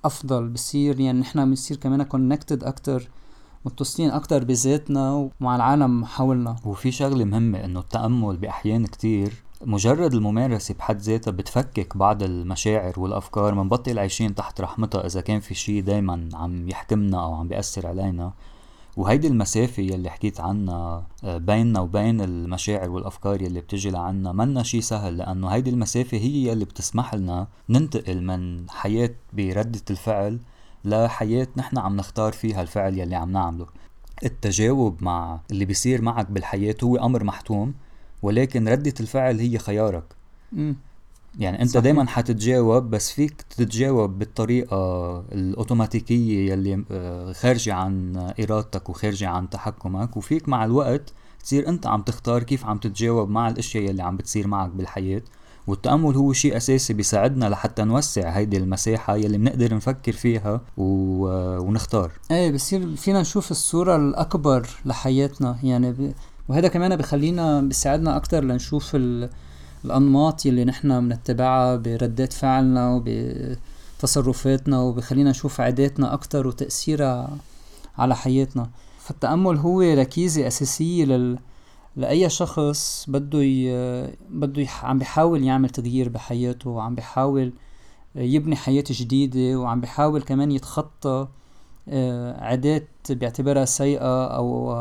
أفضل. 0.05 0.49
بصير 0.49 1.01
يعني 1.01 1.21
نحن 1.21 1.45
بنصير 1.45 1.77
كمان 1.77 2.03
connected 2.03 2.65
أكتر 2.65 3.09
متصلين 3.65 4.11
أكتر 4.11 4.45
بذاتنا 4.45 5.31
ومع 5.41 5.57
العالم 5.57 6.05
حولنا. 6.05 6.57
وفي 6.65 6.91
شغلة 6.93 7.25
مهمة 7.25 7.65
إنه 7.65 7.81
التأمل 7.81 8.37
بأحيان 8.37 8.87
كتير 8.87 9.33
مجرد 9.65 10.15
الممارسة 10.15 10.75
بحد 10.75 11.01
ذاتها 11.01 11.31
بتفكك 11.31 11.97
بعض 11.97 12.23
المشاعر 12.23 13.01
والأفكار 13.01 13.55
منبطل 13.55 13.99
عايشين 13.99 14.35
تحت 14.35 14.61
رحمتها 14.61 15.07
إذا 15.07 15.21
كان 15.21 15.41
في 15.41 15.55
شي 15.55 15.81
دايما 15.81 16.29
عم 16.35 16.69
يحكمنا 16.69 17.25
أو 17.25 17.35
عم 17.35 17.49
بيأثر 17.49 17.87
علينا. 17.87 18.33
وهيدي 18.97 19.29
المسافة 19.29 19.83
يلي 19.83 20.11
حكيت 20.11 20.41
عنها 20.41 21.07
آه، 21.25 21.39
بيننا 21.39 21.81
وبين 21.81 22.21
المشاعر 22.21 22.91
والأفكار 22.91 23.43
يلي 23.43 23.61
بتجي 23.61 23.91
لعنا 23.91 24.33
منا 24.33 24.63
شي 24.63 24.81
سهل 24.81 25.17
لأنه 25.17 25.49
هيدي 25.49 25.71
المسافة 25.71 26.17
هي 26.17 26.49
يلي 26.49 26.65
بتسمح 26.65 27.15
لنا 27.15 27.47
ننتقل 27.69 28.23
من 28.23 28.71
حياة 28.71 29.11
بردة 29.33 29.83
الفعل 29.91 30.39
لحياة 30.85 31.49
نحن 31.57 31.79
عم 31.79 31.97
نختار 31.97 32.33
فيها 32.33 32.63
الفعل 32.63 32.99
يلي 32.99 33.15
عم 33.15 33.33
نعمله. 33.33 33.67
التجاوب 34.25 35.03
مع 35.03 35.41
اللي 35.51 35.65
بيصير 35.65 36.03
معك 36.03 36.31
بالحياة 36.31 36.77
هو 36.85 36.97
أمر 36.97 37.25
محتوم 37.25 37.75
ولكن 38.23 38.69
ردة 38.69 38.95
الفعل 39.01 39.39
هي 39.39 39.59
خيارك. 39.59 40.05
م. 40.53 40.73
يعني 41.39 41.63
أنت 41.63 41.77
دائما 41.77 42.07
حتتجاوب 42.07 42.91
بس 42.91 43.11
فيك 43.11 43.43
تتجاوب 43.43 44.19
بالطريقة 44.19 45.21
الأوتوماتيكية 45.33 46.53
يلي 46.53 46.85
آه، 46.91 47.33
خارجة 47.33 47.75
عن 47.75 48.17
إرادتك 48.41 48.89
وخارجة 48.89 49.29
عن 49.29 49.51
تحكمك 49.51 50.17
وفيك 50.17 50.49
مع 50.49 50.65
الوقت 50.65 51.13
تصير 51.43 51.69
أنت 51.69 51.87
عم 51.87 52.03
تختار 52.03 52.43
كيف 52.43 52.67
عم 52.67 52.79
تتجاوب 52.79 53.31
مع 53.31 53.49
الأشياء 53.49 53.85
يلي 53.85 54.03
عم 54.03 54.17
بتصير 54.17 54.47
معك 54.47 54.71
بالحياة. 54.71 55.23
والتأمل 55.67 56.17
هو 56.17 56.33
شيء 56.33 56.57
أساسي 56.57 56.93
بيساعدنا 56.93 57.47
لحتى 57.49 57.85
نوسع 57.85 58.31
هيدي 58.31 58.57
المساحة 58.57 59.17
يلي 59.17 59.39
بنقدر 59.39 59.75
نفكر 59.75 60.13
فيها 60.13 60.61
و... 60.77 60.85
ونختار. 61.59 62.11
إيه 62.31 62.53
بصير 62.53 62.97
فينا 62.97 63.21
نشوف 63.21 63.51
الصورة 63.51 63.97
الأكبر 63.97 64.69
لحياتنا. 64.85 65.59
يعني 65.63 65.93
ب... 65.93 66.13
وهذا 66.49 66.69
كمان 66.69 66.97
بخلينا 66.97 67.61
بيساعدنا 67.61 68.17
أكتر 68.17 68.45
لنشوف 68.45 68.91
ال... 68.95 69.31
الأنماط 69.85 70.47
يلي 70.47 70.65
نحن 70.65 71.09
بنتبعها 71.09 71.77
بردات 71.77 72.33
فعلنا 72.33 73.03
وبتصرفاتنا 73.99 74.81
وبخلينا 74.81 75.31
نشوف 75.31 75.61
عاداتنا 75.61 76.15
أكتر 76.15 76.47
وتأثيرها 76.47 77.37
على 77.99 78.17
حياتنا. 78.17 78.71
فالتأمل 78.99 79.57
هو 79.57 79.81
ركيزة 79.81 80.47
أساسية 80.47 81.05
لل... 81.05 81.39
لأي 81.97 82.31
شخص 82.31 83.07
بده 83.09 83.43
ي... 83.43 83.67
بده 84.31 84.63
يح... 84.63 84.85
عم 84.85 84.99
بيحاول 84.99 85.43
يعمل 85.45 85.71
تغيير 85.71 86.09
بحياته 86.09 86.71
وعم 86.71 86.95
بيحاول 86.95 87.53
يبني 88.15 88.57
حياة 88.57 88.85
جديدة 88.91 89.57
وعم 89.59 89.81
بيحاول 89.81 90.23
كمان 90.23 90.53
يتخطى 90.53 91.29
آه، 91.89 92.45
عادات 92.45 92.89
بيعتبرها 93.11 93.65
سيئة 93.65 94.25
أو 94.27 94.73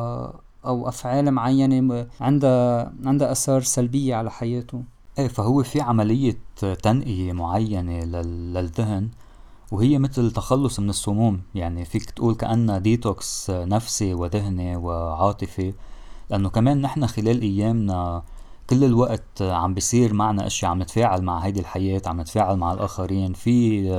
أو 0.66 0.88
أفعال 0.88 1.32
معينة 1.32 2.08
عندها 2.22 2.94
عندها 3.06 3.32
آثار 3.32 3.62
سلبية 3.62 4.16
على 4.16 4.32
حياته. 4.32 4.84
إيه 5.20 5.28
فهو 5.28 5.64
في 5.64 5.82
عملية 5.82 6.38
تنقية 6.84 7.34
معينة 7.34 8.04
للذهن 8.04 9.10
وهي 9.72 10.00
مثل 10.00 10.32
تخلص 10.32 10.80
من 10.80 10.90
السموم. 10.90 11.42
يعني 11.56 11.86
فيك 11.86 12.12
تقول 12.12 12.36
كأنها 12.36 12.78
ديتوكس 12.78 13.50
نفسي 13.50 14.14
وذهني 14.14 14.76
وعاطفي. 14.76 15.74
لأنه 16.34 16.50
كمان 16.50 16.82
نحن 16.82 17.08
خلال 17.08 17.42
أيامنا 17.42 18.24
كل 18.70 18.84
الوقت 18.84 19.42
عم 19.42 19.74
بيصير 19.74 20.14
معنا 20.14 20.48
أشياء 20.48 20.72
عم 20.72 20.82
نتفاعل 20.82 21.22
مع 21.22 21.40
هيدي 21.40 21.60
الحياة 21.60 22.02
عم 22.06 22.22
نتفاعل 22.22 22.58
مع 22.58 22.74
الآخرين 22.74 23.34
في 23.34 23.90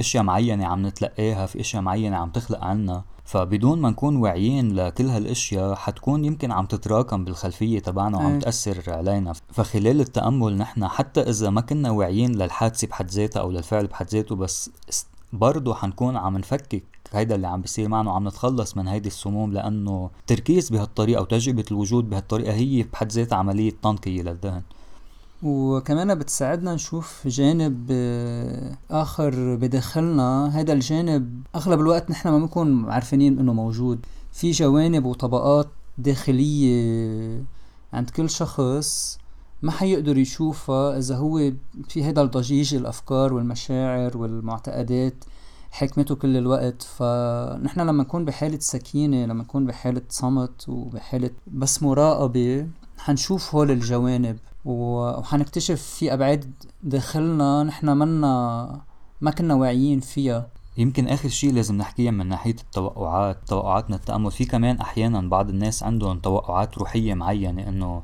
أشياء 0.00 0.22
معينة 0.22 0.66
عم 0.66 0.86
نتلقاها 0.86 1.46
في 1.46 1.60
أشياء 1.60 1.82
معينة 1.82 2.16
عم 2.16 2.30
تخلق 2.30 2.64
عنا. 2.64 3.02
فبدون 3.24 3.80
ما 3.80 3.90
نكون 3.90 4.16
واعيين 4.16 4.74
لكل 4.76 5.06
هالأشياء 5.06 5.74
حتكون 5.74 6.24
يمكن 6.24 6.52
عم 6.52 6.66
تتراكم 6.66 7.24
بالخلفية 7.24 7.78
تبعنا 7.78 8.18
وعم 8.18 8.38
تأثر 8.38 8.82
علينا. 8.92 9.32
فخلال 9.52 10.00
التأمل 10.00 10.56
نحن 10.56 10.88
حتى 10.88 11.20
إذا 11.20 11.50
ما 11.50 11.60
كنا 11.60 11.90
واعيين 11.90 12.34
للحادثة 12.34 12.88
بحد 12.88 13.10
ذاتها 13.10 13.40
أو 13.40 13.50
للفعل 13.50 13.86
بحد 13.86 14.06
ذاته 14.06 14.36
بس 14.36 14.70
برضه 15.32 15.74
حنكون 15.74 16.16
عم 16.16 16.38
نفكك 16.38 16.82
هيدا 17.12 17.34
اللي 17.34 17.46
عم 17.46 17.60
بيصير 17.60 17.88
معنا 17.88 18.10
وعم 18.10 18.28
نتخلص 18.28 18.76
من 18.76 18.88
هيدي 18.88 19.08
السموم 19.08 19.52
لأنه 19.52 20.10
تركيز 20.26 20.70
بهالطريقة 20.70 21.22
وتجربة 21.22 21.64
الوجود 21.70 22.10
بهالطريقة 22.10 22.52
هي 22.52 22.82
بحد 22.82 23.12
ذاتها 23.12 23.36
عملية 23.36 23.72
تنقية 23.82 24.22
للذهن. 24.22 24.62
وكمان 25.42 26.14
بتساعدنا 26.14 26.74
نشوف 26.74 27.28
جانب 27.28 27.86
آه، 27.90 28.78
آخر 28.90 29.56
بداخلنا. 29.56 30.60
هذا 30.60 30.72
الجانب 30.72 31.42
أغلب 31.54 31.80
الوقت 31.80 32.10
نحن 32.10 32.28
ما 32.28 32.38
بنكون 32.38 32.90
عارفين 32.90 33.20
إنه 33.20 33.52
موجود. 33.52 34.06
في 34.32 34.50
جوانب 34.50 35.04
وطبقات 35.04 35.68
داخلية 35.98 37.44
عند 37.92 38.10
كل 38.10 38.30
شخص 38.30 39.18
ما 39.62 39.70
حيقدر 39.72 40.18
يشوفها 40.18 40.98
إذا 40.98 41.16
هو 41.16 41.52
في 41.88 42.04
هذا 42.04 42.22
الضجيج 42.22 42.74
الأفكار 42.74 43.32
والمشاعر 43.34 44.16
والمعتقدات. 44.16 45.24
حكمته 45.70 46.14
كل 46.14 46.36
الوقت. 46.36 46.82
فنحن 46.82 47.80
لما 47.80 48.02
نكون 48.02 48.24
بحالة 48.24 48.58
سكينة 48.58 49.26
لما 49.26 49.42
نكون 49.42 49.66
بحالة 49.66 50.02
صمت 50.08 50.68
وبحالة 50.68 51.30
بس 51.46 51.82
مراقبة 51.82 52.66
حنشوف 52.98 53.54
هول 53.54 53.70
الجوانب 53.70 54.38
وحنكتشف 54.64 55.82
في 55.82 56.12
أبعاد 56.12 56.52
داخلنا 56.82 57.62
نحن 57.62 57.86
منا 57.86 58.80
ما 59.20 59.30
كنا 59.30 59.54
واعيين 59.54 60.00
فيها. 60.00 60.48
يمكن 60.76 61.08
آخر 61.08 61.28
شيء 61.28 61.52
لازم 61.52 61.76
نحكيها 61.76 62.10
من 62.10 62.26
ناحية 62.26 62.56
التوقعات 62.60 63.38
توقعاتنا 63.46 63.96
التأمل. 63.96 64.30
في 64.30 64.44
كمان 64.44 64.76
أحيانا 64.76 65.28
بعض 65.28 65.48
الناس 65.48 65.82
عندهم 65.82 66.18
توقعات 66.18 66.78
روحية 66.78 67.14
معينة 67.14 67.68
إنه 67.68 68.02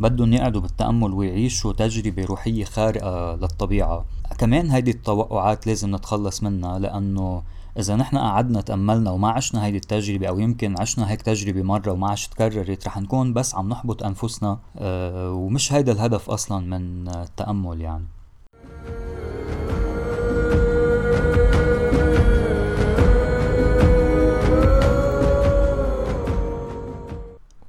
بدهم 0.00 0.32
يقعدوا 0.32 0.60
بالتأمل 0.60 1.12
ويعيشوا 1.12 1.72
تجربة 1.72 2.24
روحية 2.24 2.64
خارقة 2.64 3.34
للطبيعة. 3.34 4.04
كمان 4.38 4.70
هيدي 4.70 4.90
التوقعات 4.90 5.66
لازم 5.66 5.94
نتخلص 5.94 6.42
منها 6.42 6.78
لأنه 6.78 7.42
إذا 7.78 7.96
نحن 7.96 8.18
قعدنا 8.18 8.60
تأملنا 8.60 9.10
وما 9.10 9.30
عشنا 9.30 9.64
هيدي 9.64 9.76
التجربة 9.76 10.28
أو 10.28 10.38
يمكن 10.38 10.80
عشنا 10.80 11.10
هيك 11.10 11.22
تجربة 11.22 11.62
مرة 11.62 11.92
وما 11.92 12.08
عادش 12.08 12.28
تكررت 12.28 12.86
رح 12.86 12.98
نكون 12.98 13.32
بس 13.32 13.54
عم 13.54 13.68
نحبط 13.68 14.02
أنفسنا 14.02 14.58
أه 14.78 15.32
ومش 15.32 15.72
هيدا 15.72 15.92
الهدف 15.92 16.30
أصلا 16.30 16.78
من 16.78 17.08
التأمل 17.08 17.80
يعني. 17.80 18.04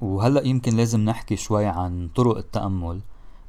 وهلأ 0.00 0.46
يمكن 0.46 0.76
لازم 0.76 1.00
نحكي 1.00 1.36
شوي 1.36 1.66
عن 1.66 2.08
طرق 2.16 2.36
التأمل. 2.36 3.00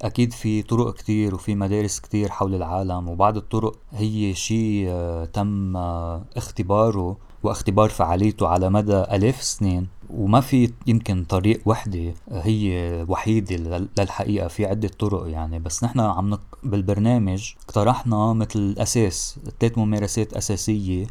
أكيد 0.02 0.34
في 0.34 0.62
طرق 0.62 0.94
كتير 0.94 1.36
وفي 1.36 1.56
مدارس 1.56 2.00
كتير 2.00 2.30
حول 2.30 2.56
العالم 2.56 3.10
وبعض 3.10 3.38
الطرق 3.38 3.76
هي 3.92 4.36
شيء 4.36 4.86
آه، 4.90 5.26
تم 5.26 5.78
آه، 5.78 6.22
اختباره 6.38 7.18
واختبار 7.44 7.90
فعاليته 7.90 8.48
على 8.48 8.70
مدى 8.70 8.98
آلاف 8.98 9.40
السنين. 9.40 9.88
وما 10.10 10.42
في 10.42 10.72
يمكن 10.88 11.24
طريق 11.24 11.62
وحدة 11.66 12.14
آه، 12.32 12.42
هي 12.42 13.06
وحيدة 13.08 13.88
للحقيقة 14.00 14.48
في 14.48 14.66
عدة 14.66 14.88
طرق 15.00 15.30
يعني. 15.30 15.60
بس 15.60 15.84
نحن 15.84 16.00
عم 16.00 16.30
نق... 16.30 16.42
بالبرنامج 16.64 17.54
اقترحنا 17.66 18.34
مثل 18.34 18.76
أساس 18.78 19.40
ثلاث 19.60 19.78
ممارسات 19.78 20.34
أساسية. 20.34 21.08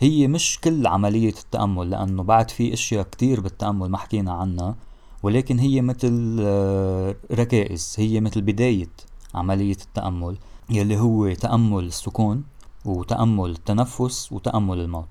هي 0.00 0.28
مش 0.28 0.60
كل 0.60 0.86
عملية 0.86 1.28
التأمل 1.44 1.90
لأنه 1.90 2.22
بعد 2.22 2.50
في 2.50 2.72
أشياء 2.72 3.02
كتير 3.02 3.40
بالتأمل 3.40 3.88
ما 3.90 3.98
حكينا 3.98 4.32
عنها. 4.32 4.74
ولكن 5.22 5.58
هي 5.58 5.82
مثل 5.82 6.36
آه، 6.40 7.14
ركائز 7.32 7.94
هي 7.98 8.20
مثل 8.20 8.40
بداية 8.40 8.90
عملية 9.34 9.76
التأمل 9.86 10.36
يلي 10.70 10.96
هو 10.98 11.32
تأمل 11.32 11.84
السكون 11.84 12.44
وتأمل 12.84 13.50
التنفس 13.50 14.32
وتأمل 14.32 14.80
الموت. 14.80 15.08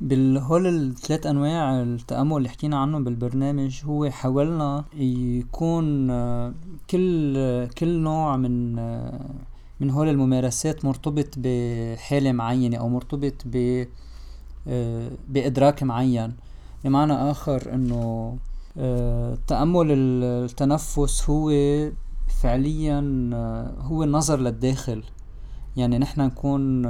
بالهول 0.00 0.66
الثلاث 0.66 1.26
أنواع 1.26 1.82
التأمل 1.82 2.36
اللي 2.36 2.48
حكينا 2.48 2.78
عنهم 2.78 3.04
بالبرنامج 3.04 3.82
هو 3.84 4.10
حاولنا 4.10 4.84
يكون 4.94 6.10
آه، 6.10 6.54
كل 6.90 7.66
كل 7.78 7.98
نوع 7.98 8.36
من 8.36 8.78
آه، 8.78 9.30
من 9.80 9.90
هول 9.90 10.08
الممارسات 10.08 10.84
مرتبط 10.84 11.28
بحالة 11.36 12.32
معينة 12.32 12.76
أو 12.76 12.88
مرتبط 12.88 13.34
ب 13.44 13.84
آه، 14.68 15.10
بإدراك 15.28 15.82
معين. 15.82 16.32
بمعنى 16.84 17.12
آخر 17.12 17.74
أنه 17.74 18.36
تأمل 19.46 19.86
التنفس 19.90 21.30
هو 21.30 21.50
فعليا 22.42 23.00
هو 23.78 24.02
النظر 24.02 24.40
للداخل. 24.40 25.02
يعني 25.76 25.98
نحن 25.98 26.20
نكون 26.20 26.82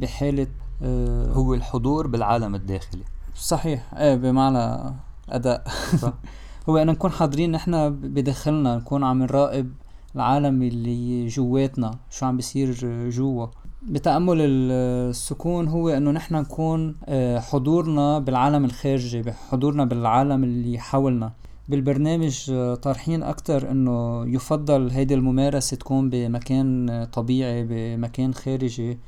بحالة 0.00 0.46
آه، 0.82 1.32
هو 1.32 1.54
الحضور 1.54 2.06
بالعالم 2.06 2.54
الداخلي. 2.54 3.02
صحيح. 3.36 3.94
إيه 3.94 4.14
بمعنى 4.14 4.94
أداء. 5.28 5.68
صح. 5.98 6.12
هو 6.68 6.76
إن 6.76 6.86
نكون 6.86 7.10
حاضرين 7.10 7.52
نحن 7.52 7.90
بداخلنا 7.90 8.76
نكون 8.76 9.04
عم 9.04 9.22
نراقب 9.22 9.72
العالم 10.16 10.62
اللي 10.62 11.26
جواتنا 11.26 11.90
شو 12.10 12.26
عم 12.26 12.36
بيصير 12.36 12.72
جوا. 13.08 13.46
بتأمل 13.82 14.36
السكون 14.40 15.68
هو 15.68 15.88
إنه 15.88 16.10
نحن 16.10 16.34
نكون 16.34 16.96
آه، 17.04 17.38
حضورنا 17.38 18.18
بالعالم 18.18 18.64
الخارجي 18.64 19.32
حضورنا 19.32 19.84
بالعالم 19.84 20.44
اللي 20.44 20.78
حولنا. 20.78 21.32
بالبرنامج 21.68 22.50
آه، 22.50 22.74
طارحين 22.74 23.22
أكتر 23.22 23.70
إنه 23.70 24.26
يفضل 24.26 24.90
هيدي 24.90 25.14
الممارسة 25.14 25.76
تكون 25.76 26.10
بمكان 26.10 27.06
طبيعي 27.12 27.64
بمكان 27.64 28.34
خارجي 28.34 28.98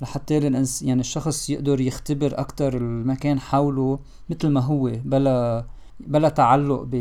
لحتى 0.00 0.38
الانس 0.38 0.82
يعني 0.82 1.00
الشخص 1.00 1.50
يقدر 1.50 1.80
يختبر 1.80 2.40
أكتر 2.40 2.76
المكان 2.76 3.40
حوله 3.40 3.98
مثل 4.30 4.48
ما 4.48 4.60
هو 4.60 4.92
بلا 5.04 5.64
بلا 6.00 6.28
تعلق 6.28 6.82
ب 6.82 6.94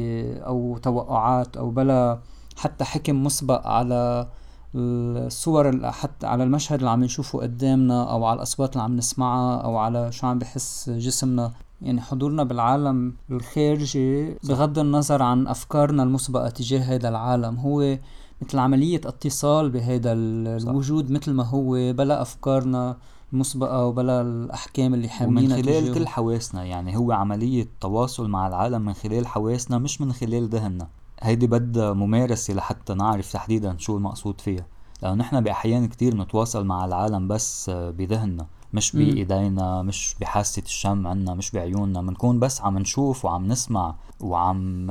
أو 0.46 0.78
توقعات 0.78 1.58
أو 1.58 1.70
بلا 1.70 2.20
حتى 2.58 2.84
حكم 2.84 3.24
مسبق 3.24 3.68
على 3.68 4.30
الصور 4.76 5.92
حتى 5.92 6.28
على 6.28 6.44
المشهد 6.44 6.80
اللي 6.80 6.90
عم 6.90 7.04
نشوفه 7.04 7.40
قدامنا 7.40 8.12
أو 8.12 8.26
على 8.26 8.38
الأصوات 8.38 8.74
اللي 8.74 8.84
عم 8.84 8.98
نسمعها 8.98 9.58
أو 9.62 9.78
على 9.78 10.12
شو 10.12 10.28
عم 10.28 10.40
بحس 10.40 10.90
جسمنا. 10.90 11.52
يعني 11.82 12.02
حضورنا 12.02 12.44
بالعالم 12.44 13.14
الخارجي 13.32 14.34
بغض 14.44 14.80
النظر 14.80 15.24
عن 15.24 15.48
أفكارنا 15.48 16.04
المسبقة 16.04 16.50
تجاه 16.50 16.80
هذا 16.80 17.10
العالم 17.10 17.58
هو 17.58 17.98
مثل 18.42 18.60
عملية 18.60 19.02
اتصال 19.06 19.70
بهذا 19.70 20.14
الوجود 20.14 21.12
مثل 21.12 21.32
ما 21.32 21.44
هو 21.44 21.94
بلا 21.94 22.22
أفكارنا 22.22 22.98
مسبقة 23.32 23.86
وبلا 23.86 24.22
الأحكام 24.22 24.94
اللي 24.94 25.10
حاملينها 25.10 25.56
ومن 25.56 25.64
خلال 25.64 25.94
كل 25.94 26.08
حواسنا 26.08 26.64
يعني 26.64 26.98
هو 26.98 27.12
عملية 27.12 27.68
تواصل 27.82 28.30
مع 28.30 28.48
العالم 28.48 28.82
من 28.82 28.94
خلال 28.94 29.28
حواسنا 29.28 29.78
مش 29.78 30.02
من 30.02 30.14
خلال 30.14 30.50
ذهننا. 30.50 30.88
هيدي 31.22 31.48
بدها 31.48 31.94
ممارسة 31.94 32.54
لحتى 32.54 32.94
نعرف 32.94 33.34
تحديدا 33.34 33.78
شو 33.78 33.98
المقصود 33.98 34.42
فيها. 34.42 34.66
لأنه 35.02 35.16
نحن 35.16 35.42
بأحيان 35.42 35.88
كتير 35.88 36.16
نتواصل 36.16 36.66
مع 36.66 36.86
العالم 36.86 37.28
بس 37.28 37.70
بذهننا 37.70 38.48
مش 38.74 38.92
بإيدينا 38.96 39.82
مش 39.82 40.16
بحاسة 40.22 40.62
الشم 40.66 41.08
عنا 41.08 41.34
مش 41.34 41.52
بعيوننا. 41.52 42.02
بنكون 42.02 42.40
بس 42.40 42.62
عم 42.62 42.78
نشوف 42.78 43.26
وعم 43.26 43.48
نسمع 43.48 43.96
وعم 44.20 44.88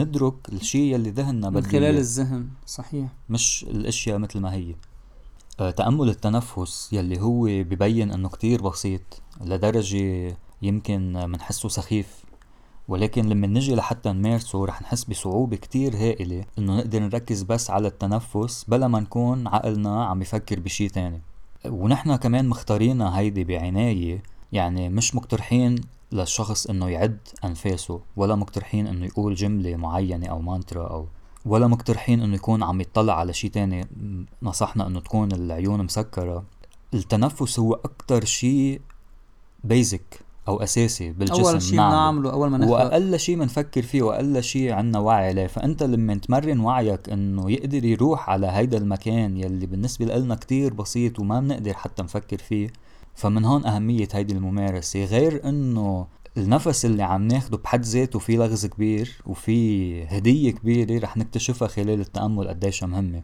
ندرك 0.00 0.34
الشيء 0.52 0.94
يلي 0.94 1.10
ذهننا 1.10 1.50
من 1.50 1.62
خلال 1.62 1.96
الذهن 1.96 2.48
صحيح. 2.66 3.08
مش 3.30 3.66
الأشياء 3.70 4.18
مثل 4.18 4.40
ما 4.40 4.52
هي. 4.52 4.74
آه، 5.60 5.70
تأمل 5.70 6.08
التنفس 6.08 6.92
يلي 6.92 7.20
هو 7.20 7.44
ببين 7.44 8.10
إنه 8.12 8.28
كتير 8.28 8.62
بسيط 8.62 9.22
لدرجة 9.40 10.36
يمكن 10.62 11.12
منحسه 11.12 11.68
سخيف. 11.68 12.24
ولكن 12.88 13.28
لما 13.28 13.46
نجي 13.46 13.74
لحتى 13.74 14.12
نمارسه 14.12 14.64
رح 14.64 14.82
نحس 14.82 15.04
بصعوبة 15.04 15.56
كتير 15.56 15.96
هائلة 15.96 16.44
إنه 16.58 16.76
نقدر 16.76 16.98
نركز 17.00 17.42
بس 17.42 17.70
على 17.70 17.88
التنفس 17.88 18.64
بلا 18.68 18.88
ما 18.88 19.00
نكون 19.00 19.46
عقلنا 19.46 20.04
عم 20.04 20.22
يفكر 20.22 20.60
بشي 20.60 20.88
تاني. 20.88 21.22
ونحن 21.66 22.16
كمان 22.16 22.48
مختارينها 22.48 23.18
هيدي 23.18 23.44
بعناية 23.44 24.22
يعني 24.52 24.88
مش 24.88 25.14
مقترحين 25.14 25.80
للشخص 26.12 26.66
إنه 26.66 26.88
يعد 26.88 27.18
أنفاسه 27.44 28.00
ولا 28.16 28.34
مقترحين 28.34 28.86
إنه 28.86 29.06
يقول 29.06 29.34
جملة 29.34 29.76
معينة 29.76 30.26
أو 30.26 30.40
مانترا 30.40 30.88
أو 30.88 31.06
ولا 31.46 31.66
مقترحين 31.66 32.20
إنه 32.22 32.34
يكون 32.34 32.62
عم 32.62 32.80
يطلع 32.80 33.18
على 33.18 33.32
شي 33.32 33.48
تاني 33.48 33.86
نصحنا 34.42 34.86
إنه 34.86 35.00
تكون 35.00 35.32
العيون 35.32 35.82
مسكرة. 35.82 36.44
التنفس 36.94 37.58
هو 37.58 37.72
أكتر 37.74 38.24
شي 38.24 38.80
بيزك 39.64 40.25
أو 40.48 40.62
أساسي 40.62 41.12
بالجسم 41.12 41.42
أول 41.42 41.62
شيء 41.62 41.78
بنعمله 41.78 42.32
أول 42.32 42.50
ما 42.50 42.58
نخلق. 42.58 42.72
وأقل 42.72 43.18
شيء 43.18 43.38
بنفكر 43.38 43.82
فيه 43.82 44.02
وأقل 44.02 44.42
شيء 44.42 44.72
عنا 44.72 44.98
وعي 44.98 45.28
عليه. 45.28 45.46
فأنت 45.46 45.82
لما 45.82 46.14
تمرن 46.14 46.60
وعيك 46.60 47.08
إنه 47.10 47.50
يقدر 47.50 47.84
يروح 47.84 48.30
على 48.30 48.46
هيدا 48.46 48.78
المكان 48.78 49.36
يلي 49.36 49.66
بالنسبة 49.66 50.04
لنا 50.04 50.34
كتير 50.34 50.74
بسيط 50.74 51.18
وما 51.18 51.40
بنقدر 51.40 51.74
حتى 51.74 52.02
نفكر 52.02 52.38
فيه 52.38 52.68
فمن 53.14 53.44
هون 53.44 53.66
أهمية 53.66 54.08
هيدي 54.12 54.32
الممارسة. 54.34 55.04
غير 55.04 55.48
إنه 55.48 56.06
النفس 56.36 56.84
اللي 56.84 57.02
عم 57.02 57.28
ناخده 57.28 57.56
بحد 57.58 57.84
ذاته 57.84 58.18
في 58.18 58.36
لغز 58.36 58.66
كبير 58.66 59.22
وفي 59.26 60.04
هدية 60.04 60.50
كبيرة 60.50 61.04
رح 61.04 61.16
نكتشفها 61.16 61.68
خلال 61.68 62.00
التأمل 62.00 62.48
قديش 62.48 62.84
مهمة. 62.84 63.22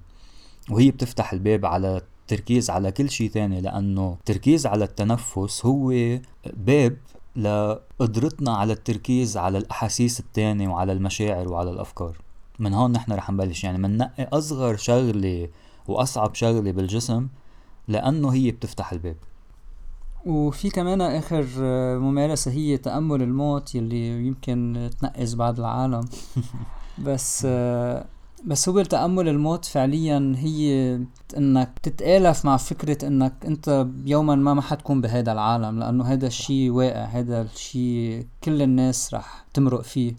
وهي 0.71 0.91
بتفتح 0.91 1.33
الباب 1.33 1.67
على 1.67 2.01
التركيز 2.33 2.71
على 2.71 2.93
كل 2.93 3.11
شيء 3.11 3.31
تاني 3.31 3.61
لأنه 3.61 4.17
التركيز 4.19 4.67
على 4.67 4.85
التنفس 4.85 5.67
هو 5.67 5.93
باب 6.57 6.97
لقدرتنا 7.37 8.57
على 8.57 8.73
التركيز 8.73 9.37
على 9.37 9.59
الأحاسيس 9.59 10.21
التانية 10.21 10.69
وعلى 10.69 10.93
المشاعر 10.93 11.49
وعلى 11.49 11.71
الأفكار. 11.71 12.17
من 12.59 12.75
هون 12.75 12.93
نحن 12.93 13.13
رح 13.13 13.31
نبلش. 13.31 13.65
يعني 13.65 13.79
مننقي 13.79 14.29
أصغر 14.33 14.77
شغلة 14.77 15.49
وأصعب 15.89 16.35
شغلة 16.35 16.71
بالجسم 16.71 17.29
لأنه 17.89 18.33
هي 18.33 18.51
بتفتح 18.51 18.93
الباب. 18.93 19.17
وفي 20.27 20.71
كمان 20.71 21.01
آخر 21.01 21.47
ممارسة 21.99 22.51
هي 22.51 22.79
تأمل 22.79 23.23
الموت 23.23 23.75
يلي 23.75 24.27
يمكن 24.27 24.91
تنقز 25.01 25.35
بعض 25.35 25.59
العالم. 25.61 26.05
بس 27.07 27.47
بس 28.45 28.69
هو 28.69 28.83
تأمل 28.83 29.29
الموت 29.29 29.65
فعليا 29.65 30.35
هي 30.37 30.95
إنك 31.37 31.79
تتآلف 31.83 32.45
مع 32.45 32.57
فكرة 32.57 33.07
إنك 33.07 33.47
أنت 33.47 33.87
يوما 34.05 34.35
ما 34.35 34.55
ما 34.55 34.63
حتكون 34.63 35.01
بهذا 35.01 35.33
العالم 35.33 35.79
لأنه 35.79 36.05
هذا 36.05 36.27
الشيء 36.27 36.71
واقع 36.71 37.05
هذا 37.05 37.43
الشيء 37.43 38.27
كل 38.45 38.63
الناس 38.63 39.15
رح 39.15 39.45
تمرق 39.55 39.81
فيه. 39.81 40.15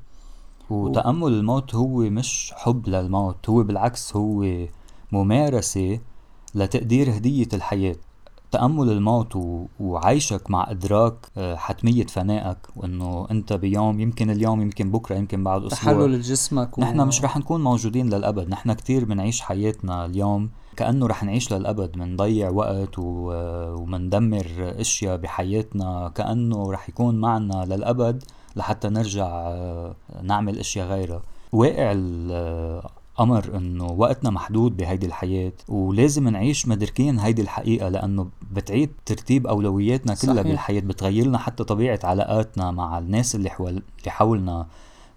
وتأمل 0.70 1.34
الموت 1.34 1.76
هو 1.76 1.98
مش 1.98 2.54
حب 2.56 2.88
للموت 2.88 3.50
هو 3.50 3.64
بالعكس 3.64 4.16
هو 4.16 4.68
ممارسة 5.12 6.00
لتقدير 6.56 7.18
هدية 7.18 7.48
الحياة. 7.54 7.96
تأمل 8.54 8.90
الموت 8.90 9.34
وعيشك 9.80 10.50
مع 10.52 10.72
إدراك 10.72 11.16
آه، 11.38 11.56
حتمية 11.56 12.06
فنائك 12.06 12.58
وإنه 12.76 13.28
أنت 13.32 13.54
بيوم 13.54 14.00
يمكن 14.00 14.30
اليوم 14.30 14.62
يمكن 14.62 14.92
بكرة 14.92 15.16
يمكن 15.16 15.44
بعد 15.44 15.64
أسبوع. 15.64 15.94
تحلل 15.94 16.14
لجسمك 16.14 16.78
و... 16.78 16.82
نحن 16.82 17.08
مش 17.08 17.24
رح 17.24 17.38
نكون 17.38 17.64
موجودين 17.64 18.10
للأبد 18.10 18.50
نحن 18.50 18.74
كتير 18.74 19.06
بنعيش 19.06 19.42
حياتنا 19.42 20.06
اليوم 20.06 20.50
كأنه 20.76 21.08
رح 21.08 21.24
نعيش 21.24 21.54
للأبد 21.54 21.98
منضيع 21.98 22.50
وقت 22.50 23.00
و... 23.00 23.04
ومندمر 23.82 24.46
أشياء 24.60 25.18
بحياتنا 25.18 26.12
كأنه 26.16 26.72
رح 26.72 26.90
يكون 26.90 27.16
معنا 27.16 27.66
للأبد 27.66 28.24
لحتى 28.56 28.90
نرجع 28.90 29.28
آه، 29.28 29.96
نعمل 30.24 30.60
أشياء 30.60 30.88
غيرها. 30.88 31.22
واقع 31.52 31.92
أمر 33.20 33.58
إنه 33.58 33.86
وقتنا 33.86 34.30
محدود 34.30 34.78
بهيدي 34.78 35.06
الحياة 35.06 35.54
ولازم 35.70 36.30
نعيش 36.30 36.68
مدركين 36.68 37.20
هيدي 37.20 37.42
الحقيقة 37.42 37.90
لأنه 37.90 38.30
بتعيد 38.54 38.92
ترتيب 39.06 39.48
أولوياتنا 39.48 40.16
كلها 40.16 40.34
صحيح. 40.34 40.48
بالحياة 40.48 40.82
بتغير 40.82 41.26
لنا 41.26 41.38
حتى 41.38 41.64
طبيعة 41.64 42.00
علاقاتنا 42.04 42.72
مع 42.72 42.98
الناس 42.98 43.36
اللي 43.36 43.50
حول 43.50 43.70
اللي 43.70 44.12
حولنا 44.12 44.68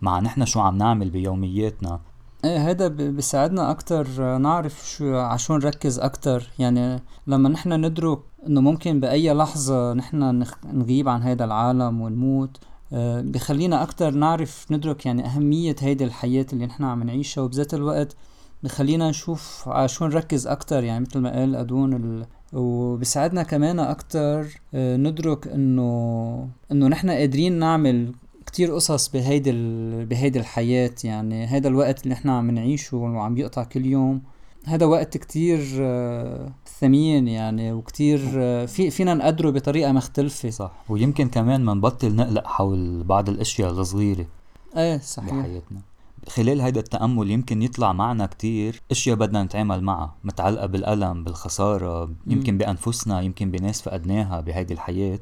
مع 0.03 0.21
نحن 0.21 0.45
شو 0.45 0.61
عم 0.61 0.79
نعمل 0.79 1.11
بيومياتنا. 1.11 2.01
إيه 2.45 2.71
هذا 2.71 2.89
بيساعدنا 2.89 3.71
أكتر 3.71 4.37
نعرف 4.39 4.91
شو 4.91 5.17
عشان 5.17 5.57
نركز 5.57 5.99
أكتر. 5.99 6.51
يعني 6.59 7.03
لما 7.27 7.49
نحن 7.49 7.73
ندرك 7.73 8.19
إنه 8.47 8.61
ممكن 8.61 9.01
بأي 9.01 9.35
لحظة 9.35 9.93
نحن 9.93 10.45
نغيب 10.73 11.09
عن 11.09 11.23
هذا 11.23 11.45
العالم 11.45 12.01
ونموت 12.01 12.57
آه، 12.93 13.21
بخلينا 13.21 13.83
أكتر 13.83 14.11
نعرف 14.11 14.67
ندرك 14.71 15.07
يعني 15.07 15.27
أهمية 15.27 15.77
هيدي 15.81 16.05
الحياة 16.05 16.47
اللي 16.53 16.67
نحن 16.67 16.85
عم 16.85 17.03
نعيشها. 17.03 17.43
وبذات 17.43 17.75
الوقت 17.75 18.17
بخلينا 18.67 19.11
نشوف 19.11 19.69
على 19.69 19.89
شو 19.89 20.07
نركز 20.07 20.47
أكتر 20.47 20.85
يعني 20.85 21.01
مثل 21.01 21.19
ما 21.19 21.39
قال 21.39 21.57
أدون 21.57 21.93
ال... 21.93 22.27
وبساعدنا 22.53 23.43
كمان 23.43 23.81
أكتر 23.81 24.61
آه، 24.75 24.97
ندرك 24.97 25.49
إنه 25.49 26.49
إنه 26.73 26.89
نحن 26.89 27.11
قادرين 27.11 27.53
نعمل 27.53 28.13
كتير 28.47 28.75
قصص 28.75 29.09
بهيدي 29.09 29.51
ال... 29.51 30.07
بهيدي 30.07 30.39
الحياة. 30.39 30.95
يعني 31.05 31.53
هيدا 31.53 31.69
الوقت 31.69 32.03
اللي 32.03 32.15
نحن 32.15 32.29
عم 32.29 32.51
نعيشه 32.51 32.97
وعم 32.97 33.37
يقطع 33.37 33.65
كل 33.65 33.87
يوم 33.87 34.23
هذا 34.65 34.87
وقت 34.87 35.17
كتير 35.17 35.61
ثمين 36.81 37.29
يعني 37.29 37.73
وكتير 37.73 38.19
في 38.67 38.91
فينا 38.91 39.15
نقدره 39.15 39.51
بطريقة 39.51 39.93
مختلفة. 39.93 40.51
صح. 40.51 40.73
ويمكن 40.89 41.29
كمان 41.29 41.65
ما 41.65 41.75
نبطل 41.75 42.17
نقلق 42.17 42.47
حول 42.47 43.03
بعض 43.05 43.29
الأشياء 43.29 43.71
الصغيرة 43.71 44.27
إيه 44.77 44.99
صحيح. 44.99 45.35
بحياتنا. 45.35 45.81
خلال 46.29 46.61
هيدا 46.61 46.81
التأمل 46.81 47.31
يمكن 47.31 47.63
يطلع 47.63 47.93
معنا 47.93 48.27
كتير 48.27 48.83
أشياء 48.91 49.17
بدنا 49.17 49.43
نتعامل 49.43 49.83
معها 49.83 50.15
متعلقة 50.25 50.67
بالألم 50.67 51.25
بالخسارة 51.25 52.11
يمكن 52.27 52.59
بأنفسنا 52.59 53.21
يمكن 53.21 53.51
بناس 53.51 53.83
فقدناها 53.83 54.41
بهيدي 54.41 54.75
الحياة. 54.75 55.21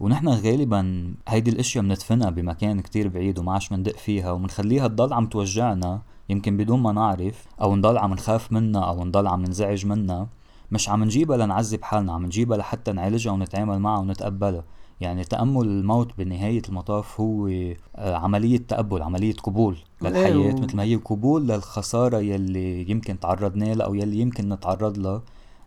ونحن 0.00 0.28
غالبا 0.28 1.14
هيدي 1.28 1.50
الأشياء 1.50 1.84
بندفنها 1.84 2.30
بمكان 2.30 2.80
كتير 2.80 3.08
بعيد 3.08 3.38
وما 3.38 3.52
عادش 3.52 3.72
مندق 3.72 3.96
فيها 3.96 4.30
ومنخليها 4.30 4.88
تضل 4.88 5.12
عم 5.12 5.26
توجعنا 5.26 6.02
يمكن 6.28 6.56
بدون 6.56 6.80
ما 6.80 6.92
نعرف 6.92 7.44
أو 7.60 7.76
نضل 7.76 7.98
عم 7.98 8.12
نخاف 8.12 8.52
منها 8.52 8.84
أو 8.84 9.04
نضل 9.04 9.26
عم 9.26 9.40
ننزعج 9.40 9.86
منها. 9.86 10.28
مش 10.70 10.88
عم 10.88 11.04
نجيبها 11.04 11.36
لنعذب 11.36 11.82
حالنا 11.82 12.12
عم 12.12 12.26
نجيبها 12.26 12.56
لحتى 12.58 12.92
نعالجها 12.92 13.32
ونتعامل 13.32 13.78
معها 13.78 14.00
ونتقبلها. 14.00 14.64
يعني 15.00 15.24
تأمل 15.24 15.66
الموت 15.66 16.18
بنهاية 16.18 16.62
المطاف 16.68 17.20
هو 17.20 17.48
آه، 17.48 18.14
عملية 18.14 18.58
تقبل 18.58 19.02
عملية 19.02 19.34
قبول 19.34 19.76
للحياة 20.02 20.26
أيوه. 20.26 20.60
مثل 20.60 20.76
ما 20.76 20.82
هي 20.82 20.96
قبول 20.96 21.48
للخسارة 21.48 22.18
يلي 22.18 22.90
يمكن 22.90 23.20
تعرضنا 23.20 23.64
لها 23.64 23.86
أو 23.86 23.94
يلي 23.94 24.20
يمكن 24.20 24.48
نتعرض 24.48 24.98
لها 24.98 25.22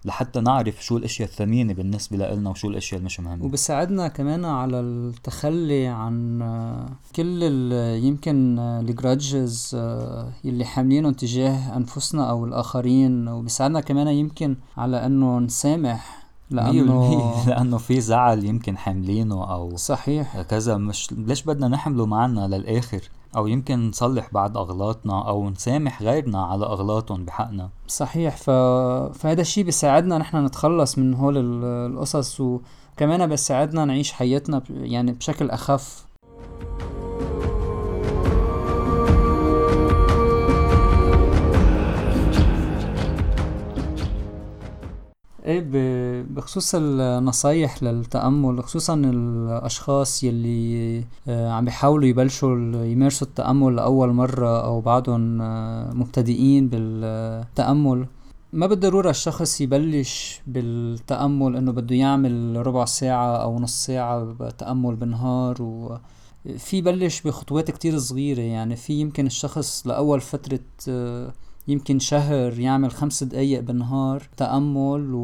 لحتى 0.05 0.39
نعرف 0.39 0.85
شو 0.85 0.97
الأشياء 0.97 1.29
الثمينة 1.29 1.73
بالنسبة 1.73 2.17
لنا 2.17 2.49
وشو 2.49 2.67
الأشياء 2.67 2.99
المش 2.99 3.19
مهمة 3.19 3.45
وبساعدنا 3.45 4.07
كمان 4.07 4.45
على 4.45 4.79
التخلي 4.79 5.87
عن 5.87 6.41
آه، 6.41 6.89
كل 7.15 7.43
يمكن 8.03 8.59
الجراجز 8.59 9.71
آه، 9.75 10.31
يلي 10.43 10.65
حاملينهم 10.65 11.13
تجاه 11.13 11.77
أنفسنا 11.77 12.29
أو 12.29 12.45
الآخرين 12.45 13.27
وبساعدنا 13.27 13.81
كمان 13.81 14.07
يمكن 14.07 14.55
على 14.77 15.05
إنه 15.05 15.39
نسامح 15.39 16.18
لأنه 16.51 17.33
لأنه 17.47 17.77
في 17.77 18.01
زعل 18.01 18.43
يمكن 18.43 18.77
حاملينه 18.77 19.53
أو 19.53 19.75
صحيح. 19.75 20.41
كذا. 20.41 20.77
مش 20.77 21.11
ليش 21.11 21.43
بدنا 21.43 21.67
نحمله 21.67 22.05
معنا 22.05 22.47
للآخر؟ 22.47 23.01
أو 23.37 23.47
يمكن 23.47 23.89
نصلح 23.89 24.29
بعض 24.33 24.57
أغلاطنا 24.57 25.27
أو 25.27 25.49
نسامح 25.49 26.01
غيرنا 26.01 26.45
على 26.45 26.65
أغلاطهم 26.65 27.25
بحقنا. 27.25 27.69
صحيح. 27.87 28.37
ف... 28.37 28.49
فهذا 29.19 29.41
الشيء 29.41 29.63
بيساعدنا 29.63 30.17
نحن 30.17 30.45
نتخلص 30.45 30.97
من 30.97 31.13
هول 31.13 31.37
القصص 31.65 32.41
وكمان 32.41 33.27
بيساعدنا 33.27 33.85
نعيش 33.85 34.11
حياتنا 34.11 34.61
يعني 34.69 35.11
بشكل 35.11 35.49
أخف. 35.49 36.08
إيه 45.49 45.63
بخصوص 46.23 46.75
النصايح 46.75 47.83
للتأمل 47.83 48.63
خصوصا 48.63 48.93
الأشخاص 48.93 50.23
يلي 50.23 51.03
آه، 51.27 51.51
عم 51.51 51.65
بيحاولوا 51.65 52.07
يبلشوا 52.07 52.83
يمارسوا 52.85 53.27
التأمل 53.27 53.75
لأول 53.75 54.13
مرة 54.13 54.65
أو 54.65 54.81
بعضهم 54.81 55.41
آه، 55.41 55.93
مبتدئين 55.93 56.69
بالتأمل. 56.69 58.05
ما 58.53 58.67
بالضرورة 58.67 59.09
الشخص 59.09 59.61
يبلش 59.61 60.41
بالتأمل 60.47 61.55
إنه 61.57 61.71
بده 61.71 61.95
يعمل 61.95 62.67
ربع 62.67 62.85
ساعة 62.85 63.37
أو 63.37 63.59
نص 63.59 63.85
ساعة 63.85 64.49
تأمل 64.57 64.95
بالنهار 64.95 65.61
و 65.61 65.97
في 66.57 66.77
يبلش 66.77 67.21
بخطوات 67.21 67.71
كتير 67.71 67.99
صغيرة. 67.99 68.41
يعني 68.41 68.75
في 68.75 68.93
يمكن 68.93 69.25
الشخص 69.25 69.87
لأول 69.87 70.21
فترة 70.21 70.59
آه، 70.89 71.33
يمكن 71.69 71.99
شهر 71.99 72.59
يعمل 72.59 72.91
خمس 72.91 73.23
دقايق 73.23 73.59
بالنهار 73.59 74.29
تأمل 74.37 75.13
و... 75.13 75.19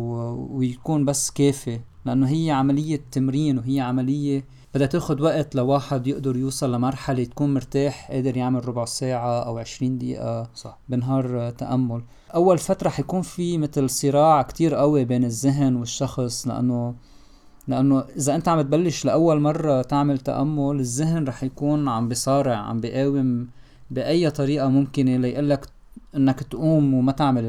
ويكون 0.52 1.06
بس 1.06 1.32
كافي 1.32 1.80
لأنه 2.06 2.28
هي 2.28 2.52
عملية 2.52 3.02
تمرين 3.12 3.58
وهي 3.58 3.80
عملية 3.80 4.44
بدها 4.76 4.88
تاخد 4.88 5.22
وقت 5.22 5.56
لواحد 5.56 6.08
يقدر 6.08 6.38
يوصل 6.38 6.76
لمرحلة 6.76 7.24
تكون 7.24 7.54
مرتاح 7.54 8.12
قادر 8.12 8.38
يعمل 8.38 8.68
ربع 8.68 8.86
ساعة 8.86 9.40
أو 9.40 9.58
عشرين 9.58 9.98
دقيقة 9.98 10.50
صح. 10.56 10.78
بنهار 10.90 11.50
تأمل 11.50 12.04
أول 12.36 12.58
فترة 12.58 12.90
حيكون 12.90 13.22
في 13.22 13.58
مثل 13.58 13.90
صراع 13.90 14.42
كتير 14.42 14.76
قوي 14.76 15.06
بين 15.06 15.24
الذهن 15.24 15.76
والشخص 15.76 16.48
لأنه 16.48 16.96
لأنه 17.68 18.04
إذا 18.18 18.36
أنت 18.36 18.48
عم 18.48 18.62
تبلش 18.62 19.06
لأول 19.06 19.40
مرة 19.40 19.82
تعمل 19.82 20.18
تأمل 20.18 20.80
الذهن 20.80 21.24
رح 21.28 21.44
يكون 21.44 21.88
عم 21.88 22.10
بصارع 22.10 22.56
عم 22.56 22.82
بقاوم 22.82 23.48
بأي 23.92 24.30
طريقة 24.30 24.68
ممكنة 24.68 25.18
ليقلك 25.18 25.66
إنك 26.16 26.44
تقوم 26.44 26.94
وما 26.94 27.12
تعمل 27.12 27.44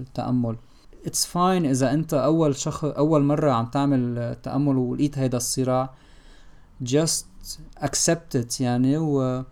التأمل. 0.00 0.56
it's 1.06 1.26
fine 1.26 1.66
إذا 1.66 1.92
أنت 1.92 2.14
أول 2.14 2.56
شخص 2.56 2.84
أول 2.84 3.22
مرة 3.22 3.50
عم 3.50 3.66
تعمل 3.66 4.36
تأمل 4.42 4.76
ولقيت 4.76 5.18
هيدا 5.18 5.36
الصراع 5.36 5.94
just 6.84 7.24
accept 7.80 8.40
it 8.40 8.60
يعني 8.60 8.98
و 8.98 9.44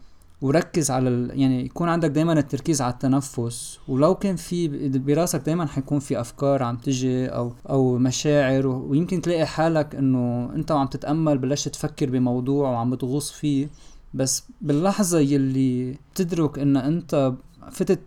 وركز 0.43 0.91
على 0.91 1.09
ال... 1.09 1.41
يعني 1.41 1.65
يكون 1.65 1.89
عندك 1.89 2.11
دايما 2.11 2.33
التركيز 2.33 2.83
على 2.83 2.93
التنفس. 2.93 3.79
ولو 3.89 4.15
كان 4.15 4.37
في 4.37 4.89
براسك 4.89 5.41
دايما 5.41 5.67
حيكون 5.67 5.99
في 5.99 6.21
أفكار 6.21 6.63
عم 6.63 6.77
تجي 6.77 7.27
أو 7.27 7.53
أو 7.71 7.99
مشاعر 7.99 8.67
و... 8.67 8.91
ويمكن 8.91 9.23
تلاقي 9.23 9.47
حالك 9.47 9.95
إنه 9.95 10.51
أنت 10.55 10.71
وعم 10.71 10.87
تتأمل 10.87 11.39
بلشت 11.39 11.69
تفكر 11.69 12.11
بموضوع 12.11 12.71
وعم 12.71 12.91
بتغوص 12.91 13.31
فيه. 13.31 13.69
بس 14.15 14.45
باللحظة 14.61 15.19
يلي 15.19 15.99
بتدرك 16.13 16.59
إن 16.59 16.77
أنت 16.77 17.33
فتت 17.71 18.01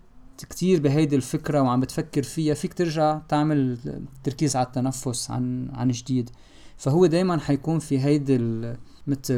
كتير 0.45 0.82
بهيدي 0.82 1.15
الفكرة 1.15 1.62
وعم 1.62 1.80
بتفكر 1.80 2.23
فيها 2.23 2.54
فيك 2.54 2.73
ترجع 2.73 3.19
تعمل 3.30 3.77
تركيز 4.23 4.56
على 4.56 4.65
التنفس 4.65 5.32
عن 5.32 5.69
عن 5.73 5.91
جديد 5.91 6.30
فهو 6.77 7.06
دايما 7.06 7.39
حيكون 7.39 7.80
في 7.80 7.99
هيدي 7.99 8.38
مثل 9.08 9.36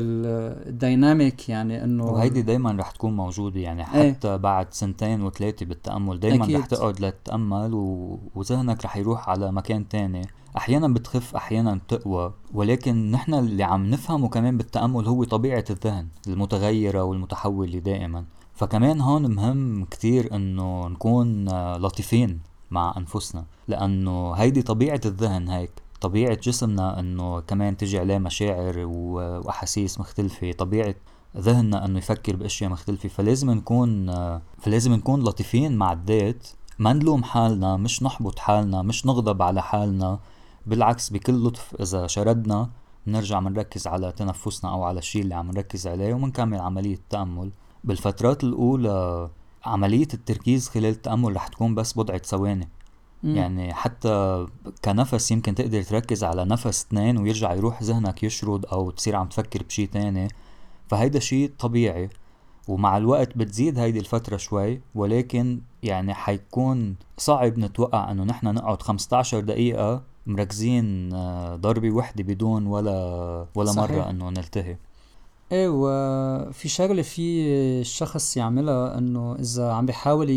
الديناميك 0.67 1.49
يعني 1.49 1.83
إنه 1.83 2.05
وهيدي 2.05 2.41
دايما 2.41 2.71
رح 2.71 2.91
تكون 2.91 3.15
موجودة 3.15 3.59
يعني 3.59 3.81
إيه. 3.81 4.13
حتى 4.13 4.27
إيه؟ 4.27 4.35
بعد 4.35 4.73
سنتين 4.73 5.21
وثلاثة 5.21 5.65
بالتأمل 5.65 6.25
أكيد. 6.25 6.55
رح 6.55 6.65
تقعد 6.65 7.01
لتتامل 7.01 7.73
و... 7.73 8.19
وذهنك 8.35 8.85
رح 8.85 8.97
يروح 8.97 9.29
على 9.29 9.51
مكان 9.51 9.87
تاني 9.87 10.21
أحيانا 10.57 10.87
بتخف 10.87 11.35
أحيانا 11.35 11.75
بتقوى 11.75 12.33
ولكن 12.53 13.11
نحن 13.11 13.33
اللي 13.33 13.63
عم 13.63 13.85
نفهمه 13.85 14.29
كمان 14.29 14.57
بالتأمل 14.57 15.07
هو 15.07 15.23
طبيعة 15.23 15.65
الذهن 15.69 16.07
المتغيرة 16.27 17.03
والمتحولة 17.03 17.79
دائما 17.79 18.25
فكمان 18.55 19.01
هون 19.01 19.35
مهم 19.35 19.85
كتير 19.85 20.35
إنه 20.35 20.87
نكون 20.87 21.49
لطيفين 21.75 22.39
مع 22.71 22.93
أنفسنا 22.97 23.45
لأنه 23.67 24.33
هيدي 24.33 24.61
طبيعة 24.61 25.01
الذهن 25.05 25.49
هيك 25.49 25.71
طبيعة 26.01 26.35
جسمنا 26.35 26.99
إنه 26.99 27.39
كمان 27.39 27.77
تجي 27.77 27.99
عليه 27.99 28.17
مشاعر 28.17 28.79
وأحاسيس 28.85 29.99
مختلفة 29.99 30.51
طبيعة 30.51 30.95
ذهننا 31.37 31.85
إنه 31.85 31.97
يفكر 31.97 32.35
بأشياء 32.35 32.69
مختلفة 32.71 33.09
فلازم 33.09 33.51
نكون 33.51 34.11
فلازم 34.59 34.93
نكون 34.93 35.23
لطيفين 35.23 35.77
مع 35.77 35.93
الذات 35.93 36.47
ما 36.79 36.93
نلوم 36.93 37.23
حالنا 37.23 37.77
مش 37.77 38.03
نحبط 38.03 38.39
حالنا 38.39 38.81
مش 38.81 39.05
نغضب 39.05 39.41
على 39.41 39.61
حالنا 39.61 40.19
بالعكس 40.65 41.09
بكل 41.09 41.43
لطف 41.47 41.75
إذا 41.81 42.07
شردنا 42.07 42.69
بنرجع 43.07 43.39
بنركز 43.39 43.87
على 43.87 44.11
تنفسنا 44.11 44.71
أو 44.71 44.83
على 44.83 44.99
الشيء 44.99 45.21
اللي 45.21 45.35
عم 45.35 45.51
نركز 45.51 45.87
عليه 45.87 46.13
ومنكمل 46.13 46.59
عملية 46.59 46.93
التأمل 46.93 47.51
بالفترات 47.83 48.43
الأولى 48.43 49.29
عملية 49.65 50.07
التركيز 50.13 50.69
خلال 50.69 50.85
التأمل 50.85 51.35
رح 51.35 51.47
تكون 51.47 51.75
بس 51.75 51.93
بضعة 51.93 52.17
ثواني. 52.17 52.67
يعني 53.23 53.73
حتى 53.73 54.47
كنفس 54.85 55.31
يمكن 55.31 55.55
تقدر 55.55 55.83
تركز 55.83 56.23
على 56.23 56.45
نفس 56.45 56.85
اثنين 56.85 57.17
ويرجع 57.17 57.53
يروح 57.53 57.83
ذهنك 57.83 58.23
يشرد 58.23 58.65
أو 58.65 58.91
تصير 58.91 59.15
عم 59.15 59.27
تفكر 59.27 59.63
بشي 59.63 59.87
تاني. 59.87 60.27
فهيدا 60.87 61.19
شيء 61.19 61.51
طبيعي 61.59 62.09
ومع 62.67 62.97
الوقت 62.97 63.37
بتزيد 63.37 63.79
هيدي 63.79 63.99
الفترة 63.99 64.37
شوي 64.37 64.81
ولكن 64.95 65.61
يعني 65.83 66.13
حيكون 66.13 66.95
صعب 67.17 67.57
نتوقع 67.59 68.11
إنه 68.11 68.23
نحن 68.23 68.47
نقعد 68.47 68.81
15 68.81 69.39
دقيقة 69.39 70.03
مركزين 70.27 71.13
آه، 71.13 71.55
ضربة 71.55 71.91
وحدة 71.91 72.23
بدون 72.23 72.67
ولا 72.67 73.45
ولا 73.55 73.71
صحيح. 73.71 73.91
مرة 73.91 74.09
إنه 74.09 74.29
نلتهي. 74.29 74.77
إيه 75.51 75.69
وفي 75.69 76.69
شغلة 76.69 77.01
في 77.01 77.47
الشخص 77.81 78.37
يعملها 78.37 78.97
إنه 78.97 79.35
إذا 79.39 79.71
عم 79.71 79.85
بيحاول 79.85 80.29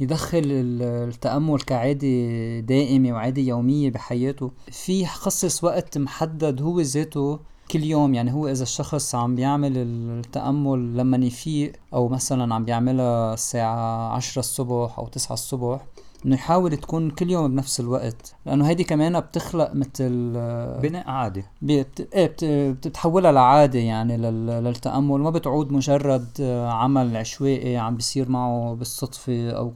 يدخل 0.00 0.42
التأمل 0.44 1.60
كعادة 1.60 2.60
دائمة 2.60 3.12
وعادة 3.12 3.42
يومية 3.42 3.90
بحياته 3.90 4.50
في 4.72 5.02
يخصص 5.02 5.64
وقت 5.64 5.98
محدد 5.98 6.62
هو 6.62 6.80
ذاته 6.80 7.38
كل 7.70 7.84
يوم. 7.84 8.14
يعني 8.14 8.32
هو 8.32 8.48
إذا 8.48 8.62
الشخص 8.62 9.14
عم 9.14 9.34
بيعمل 9.34 9.72
التأمل 9.76 10.96
لما 10.96 11.16
يفيق 11.16 11.72
أو 11.94 12.08
مثلا 12.08 12.54
عم 12.54 12.64
بيعملها 12.64 13.34
الساعة 13.34 14.12
عشرة 14.14 14.40
الصبح 14.40 14.98
أو 14.98 15.08
تسعة 15.08 15.34
الصبح 15.34 15.86
إنه 16.26 16.34
يحاول 16.34 16.76
تكون 16.76 17.10
كل 17.10 17.30
يوم 17.30 17.48
بنفس 17.48 17.80
الوقت 17.80 18.34
لأنه 18.46 18.68
هيدي 18.68 18.84
كمان 18.84 19.20
بتخلق 19.20 19.70
مثل 19.74 20.32
بناء 20.82 21.10
عاده 21.10 21.44
بت... 21.62 22.08
إيه 22.14 22.26
بت... 22.26 22.44
بتتحولها 22.44 23.32
لعادة 23.32 23.78
يعني 23.78 24.16
لل... 24.16 24.46
للتأمل. 24.46 25.20
ما 25.20 25.30
بتعود 25.30 25.72
مجرد 25.72 26.26
عمل 26.70 27.16
عشوائي 27.16 27.76
عم 27.76 27.96
بيصير 27.96 28.28
معه 28.28 28.74
بالصدفة 28.74 29.50
أو 29.50 29.72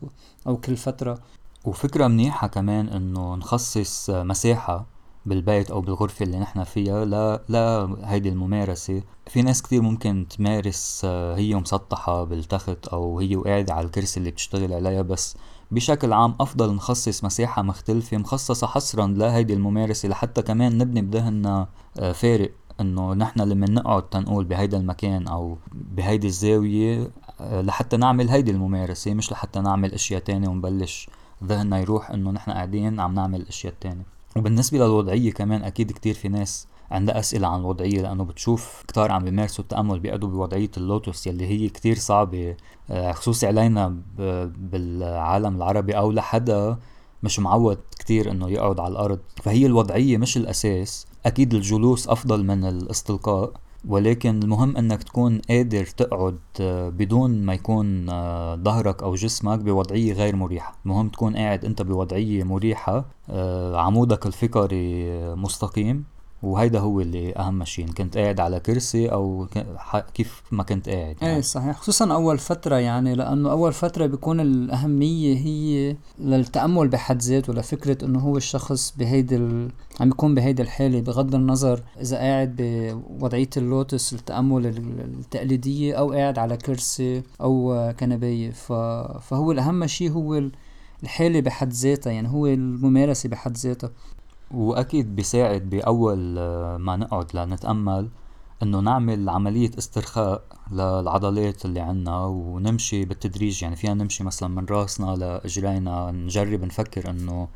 أو 0.46 0.56
كل 0.56 0.76
فترة. 0.76 1.18
وفكرة 1.64 2.06
منيحة 2.06 2.46
كمان 2.46 2.88
إنه 2.88 3.34
نخصص 3.34 4.10
مساحة 4.10 4.86
بالبيت 5.26 5.70
أو 5.70 5.80
بالغرفة 5.80 6.24
اللي 6.24 6.38
نحن 6.38 6.64
فيها 6.64 7.04
لا 7.04 7.42
لا 7.48 7.96
هيدي 8.04 8.28
الممارسة. 8.28 9.02
في 9.26 9.42
ناس 9.42 9.62
كتير 9.62 9.82
ممكن 9.82 10.26
تمارس 10.30 11.02
آه، 11.04 11.36
هي 11.36 11.54
مسطحة 11.54 12.24
بالتخت 12.24 12.88
أو 12.88 13.18
هي 13.18 13.36
وقاعدة 13.36 13.74
على 13.74 13.86
الكرسي 13.86 14.20
اللي 14.20 14.30
بتشتغل 14.30 14.72
عليها 14.72 15.02
بس 15.02 15.36
بشكل 15.70 16.12
عام 16.12 16.34
أفضل 16.40 16.74
نخصص 16.74 17.24
مساحة 17.24 17.62
مختلفة 17.62 18.16
مخصصة 18.16 18.66
حصرا 18.66 19.06
لهيدي 19.06 19.54
الممارسة 19.54 20.08
لحتى 20.08 20.42
كمان 20.42 20.78
نبني 20.78 21.02
بذهننا 21.02 21.68
آه، 21.98 22.12
فارق 22.12 22.50
إنه 22.80 23.14
نحن 23.14 23.40
لما 23.40 23.70
نقعد 23.70 24.02
تنقول 24.02 24.44
بهيدا 24.44 24.78
المكان 24.78 25.28
أو 25.28 25.58
بهيدي 25.72 26.26
الزاوية 26.26 27.10
آه، 27.40 27.60
لحتى 27.62 27.96
نعمل 27.96 28.28
هيدي 28.28 28.50
الممارسة 28.50 29.14
مش 29.14 29.32
لحتى 29.32 29.60
نعمل 29.60 29.92
أشياء 29.92 30.20
تانية 30.20 30.48
ونبلش 30.48 31.08
ذهننا 31.44 31.78
يروح 31.80 32.10
إنه 32.10 32.30
نحن 32.30 32.50
قاعدين 32.50 33.00
عم 33.00 33.14
نعمل 33.14 33.40
الاشياء 33.40 33.72
التانية 33.72 34.02
وبالنسبة 34.36 34.78
للوضعية 34.78 35.32
كمان 35.32 35.62
أكيد 35.62 35.92
كتير 35.92 36.14
في 36.14 36.28
ناس 36.28 36.66
عندها 36.90 37.18
أسئلة 37.18 37.48
عن 37.48 37.60
الوضعية 37.60 38.02
لأنه 38.02 38.24
بتشوف 38.24 38.84
كتار 38.88 39.12
عم 39.12 39.24
بيمارسوا 39.24 39.64
التأمل 39.64 40.00
بيقعدوا 40.00 40.28
بوضعية 40.28 40.70
اللوتوس 40.76 41.26
يلي 41.26 41.46
هي 41.46 41.68
كتير 41.68 41.96
صعبة 41.96 42.56
آه، 42.90 43.12
خصوصي 43.12 43.46
علينا 43.46 43.96
بالعالم 44.58 45.56
العربي 45.56 45.96
أو 45.96 46.12
لحدا 46.12 46.78
مش 47.22 47.40
معود 47.40 47.78
كتير 47.98 48.30
إنه 48.30 48.50
يقعد 48.50 48.80
على 48.80 48.92
الأرض. 48.92 49.18
فهي 49.42 49.66
الوضعية 49.66 50.18
مش 50.18 50.36
الأساس 50.36 51.06
أكيد 51.26 51.54
الجلوس 51.54 52.08
أفضل 52.08 52.44
من 52.44 52.64
الاستلقاء 52.64 53.52
ولكن 53.88 54.42
المهم 54.42 54.76
إنك 54.76 55.02
تكون 55.02 55.38
قادر 55.48 55.84
تقعد 55.86 56.38
آه، 56.60 56.88
بدون 56.88 57.42
ما 57.42 57.54
يكون 57.54 58.08
آه، 58.10 58.56
ظهرك 58.56 59.02
أو 59.02 59.14
جسمك 59.14 59.58
بوضعية 59.58 60.12
غير 60.12 60.36
مريحة. 60.36 60.78
المهم 60.84 61.08
تكون 61.08 61.36
قاعد 61.36 61.64
أنت 61.64 61.82
بوضعية 61.82 62.44
مريحة 62.44 63.04
عمودك 63.74 64.26
الفقري 64.26 65.10
مستقيم. 65.34 66.04
وهيدا 66.42 66.78
هو 66.78 67.00
اللي 67.00 67.36
أهم 67.36 67.64
شيء 67.64 67.84
ان 67.84 67.92
كنت 67.92 68.18
قاعد 68.18 68.40
على 68.40 68.60
كرسي 68.60 69.08
أو 69.08 69.46
كيف 70.14 70.42
ما 70.50 70.62
كنت 70.62 70.88
قاعد 70.88 71.16
يعني. 71.22 71.34
إيه 71.34 71.40
صحيح. 71.40 71.76
خصوصا 71.76 72.12
أول 72.14 72.38
فترة 72.38 72.76
يعني 72.76 73.14
لأنه 73.14 73.50
أول 73.50 73.72
فترة 73.72 74.06
بيكون 74.06 74.40
الأهمية 74.40 75.36
هي 75.36 75.96
للتأمل 76.18 76.88
بحد 76.88 77.22
ذاته 77.22 77.52
لفكرة 77.52 78.04
إنه 78.04 78.18
هو 78.18 78.36
الشخص 78.36 78.94
بهيدي 78.98 79.36
ال... 79.36 79.70
عم 80.00 80.08
يكون 80.08 80.34
بهيدي 80.34 80.62
الحالة. 80.62 81.00
بغض 81.00 81.34
النظر 81.34 81.82
إذا 82.00 82.16
قاعد 82.16 82.56
بوضعية 82.58 83.50
اللوتس 83.56 84.12
التأمل 84.12 84.66
التقليدية 84.66 85.94
أو 85.94 86.12
قاعد 86.12 86.38
على 86.38 86.56
كرسي 86.56 87.22
أو 87.40 87.92
كنبيه 88.00 88.50
ف... 88.50 88.72
فهو 89.22 89.52
الأهم 89.52 89.86
شيء 89.86 90.10
هو 90.10 90.42
الحالة 91.02 91.40
بحد 91.40 91.72
ذاتها 91.72 92.12
يعني 92.12 92.28
هو 92.28 92.46
الممارسة 92.46 93.28
بحد 93.28 93.56
ذاتها. 93.56 93.90
وأكيد 94.50 95.16
بيساعد 95.16 95.70
بأول 95.70 96.38
آه، 96.38 96.76
ما 96.76 96.96
نقعد 96.96 97.36
لنتأمل 97.36 98.08
إنه 98.62 98.80
نعمل 98.80 99.28
عملية 99.28 99.70
استرخاء 99.78 100.42
للعضلات 100.72 101.64
اللي 101.64 101.80
عنا 101.80 102.24
ونمشي 102.24 103.04
بالتدريج. 103.04 103.62
يعني 103.62 103.76
فينا 103.76 103.94
نمشي 103.94 104.24
مثلا 104.24 104.48
من 104.48 104.66
راسنا 104.70 105.06
لإجرينا 105.16 106.10
نجرب 106.10 106.64
نفكر 106.64 107.10
إنه 107.10 107.48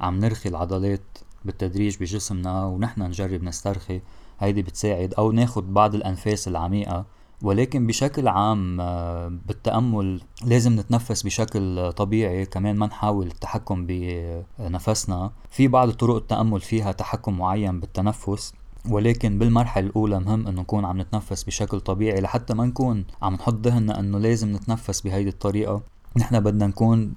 عم 0.00 0.18
نرخي 0.18 0.48
العضلات 0.48 1.18
بالتدريج 1.44 1.96
بجسمنا 2.00 2.64
ونحن 2.64 3.02
نجرب 3.02 3.42
نسترخي. 3.42 4.00
هيدي 4.40 4.62
بتساعد. 4.62 5.14
أو 5.14 5.32
ناخد 5.32 5.74
بعض 5.74 5.94
الأنفاس 5.94 6.48
العميقة 6.48 7.04
ولكن 7.42 7.86
بشكل 7.86 8.28
عام 8.28 8.80
آه، 8.80 9.28
بالتأمل 9.46 10.20
لازم 10.44 10.80
نتنفس 10.80 11.22
بشكل 11.22 11.92
طبيعي 11.92 12.46
كمان 12.46 12.76
ما 12.76 12.86
نحاول 12.86 13.26
التحكم 13.26 13.86
بنفسنا. 13.86 15.32
في 15.50 15.68
بعض 15.68 15.90
طرق 15.90 16.16
التأمل 16.16 16.60
فيها 16.60 16.92
تحكم 16.92 17.38
معين 17.38 17.80
بالتنفس 17.80 18.52
ولكن 18.90 19.38
بالمرحلة 19.38 19.86
الأولى 19.86 20.20
مهم 20.20 20.46
إنه 20.46 20.60
نكون 20.60 20.84
عم 20.84 21.00
نتنفس 21.00 21.42
بشكل 21.42 21.80
طبيعي 21.80 22.20
لحتى 22.20 22.54
ما 22.54 22.66
نكون 22.66 23.04
عم 23.22 23.34
نحط 23.34 23.54
ذهننا 23.54 24.00
إنه 24.00 24.18
لازم 24.18 24.52
نتنفس 24.52 25.00
بهيدي 25.00 25.28
الطريقة. 25.28 25.82
نحن 26.16 26.40
بدنا 26.40 26.66
نكون 26.66 27.14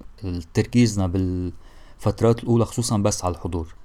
تركيزنا 0.53 1.07
بالفترات 1.07 2.43
الأولى 2.43 2.65
خصوصا 2.65 2.97
بس 2.97 3.25
على 3.25 3.35
الحضور. 3.35 3.75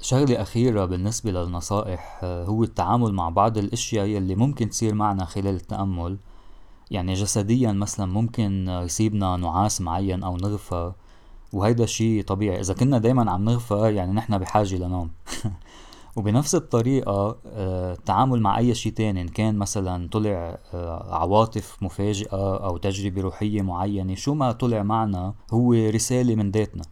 شغلة 0.00 0.42
أخيرة 0.42 0.84
بالنسبة 0.84 1.30
للنصائح 1.30 2.20
آه، 2.22 2.44
هو 2.44 2.62
التعامل 2.62 3.12
مع 3.12 3.28
بعض 3.28 3.58
الأشياء 3.58 4.06
يلي 4.06 4.34
ممكن 4.34 4.70
تصير 4.70 4.94
معنا 4.94 5.24
خلال 5.24 5.54
التأمل. 5.54 6.18
يعني 6.90 7.14
جسديا 7.14 7.72
مثلا 7.72 8.06
ممكن 8.06 8.68
يصيبنا 8.68 9.36
نعاس 9.36 9.80
معين 9.80 10.22
أو 10.22 10.36
نغفى 10.36 10.92
وهيدا 11.52 11.86
شيء 11.86 12.22
طبيعي. 12.22 12.60
إذا 12.60 12.74
كنا 12.74 12.98
دايما 12.98 13.30
عم 13.30 13.44
نغفى 13.44 13.94
يعني 13.94 14.12
نحن 14.12 14.38
بحاجة 14.38 14.76
لنوم. 14.76 15.10
وبنفس 16.16 16.54
الطريقة 16.54 17.38
آه، 17.46 17.92
التعامل 17.92 18.40
مع 18.40 18.58
أي 18.58 18.74
شيء 18.74 18.92
تاني 18.92 19.20
إن 19.20 19.28
كان 19.28 19.58
مثلا 19.58 20.08
طلع 20.08 20.58
آه، 20.74 21.14
عواطف 21.14 21.82
مفاجئة 21.82 22.56
أو 22.56 22.76
تجربة 22.76 23.22
روحية 23.22 23.62
معينة 23.62 24.14
شو 24.14 24.34
ما 24.34 24.52
طلع 24.52 24.82
معنا 24.82 25.34
هو 25.52 25.72
رسالة 25.72 26.34
من 26.34 26.50
ذاتنا. 26.50 26.82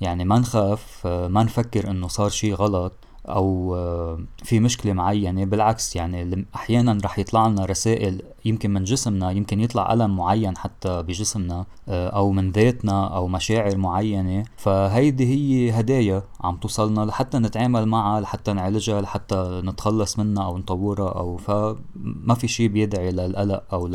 يعني 0.00 0.24
ما 0.24 0.38
نخاف 0.38 1.02
آه، 1.06 1.28
ما 1.28 1.42
نفكر 1.42 1.90
إنه 1.90 2.08
صار 2.08 2.28
شيء 2.28 2.54
غلط 2.54 2.92
أو 3.28 3.74
آه، 3.76 4.18
في 4.44 4.60
مشكلة 4.60 4.92
معينة. 4.92 5.44
بالعكس 5.44 5.96
يعني 5.96 6.46
أحيانا 6.54 6.98
رح 7.04 7.18
يطلع 7.18 7.46
لنا 7.46 7.64
رسائل 7.64 8.22
يمكن 8.44 8.70
من 8.70 8.84
جسمنا 8.84 9.30
يمكن 9.30 9.60
يطلع 9.60 9.92
ألم 9.92 10.16
معين 10.16 10.56
حتى 10.56 11.02
بجسمنا 11.02 11.66
آه، 11.88 12.08
أو 12.08 12.32
من 12.32 12.50
ذاتنا 12.52 13.16
أو 13.16 13.28
مشاعر 13.28 13.76
معينة. 13.76 14.44
فهيدي 14.56 15.26
هي 15.26 15.70
هدايا 15.80 16.22
عم 16.40 16.56
توصلنا 16.56 17.00
لحتى 17.00 17.38
نتعامل 17.38 17.86
معها 17.86 18.20
لحتى 18.20 18.52
نعالجها 18.52 19.00
لحتى 19.00 19.62
نتخلص 19.64 20.18
منها 20.18 20.44
أو 20.44 20.58
نطورها 20.58 21.08
أو 21.08 21.36
فما 21.36 22.34
في 22.34 22.48
شيء 22.48 22.68
بيدعي 22.68 23.10
للقلق 23.10 23.62
أو 23.72 23.86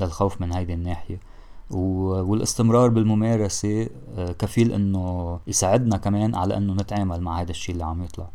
للخوف 0.00 0.40
من 0.40 0.52
هيدي 0.52 0.74
الناحية. 0.74 1.29
والاستمرار 1.70 2.88
بالممارسة 2.88 3.88
آه، 4.18 4.32
كفيل 4.32 4.72
إنه 4.72 5.38
يساعدنا 5.46 5.96
كمان 5.96 6.34
على 6.34 6.56
إنه 6.56 6.72
نتعامل 6.74 7.20
مع 7.20 7.40
هذا 7.40 7.50
الشيء 7.50 7.72
اللي 7.72 7.84
عم 7.84 8.02
يطلع. 8.02 8.30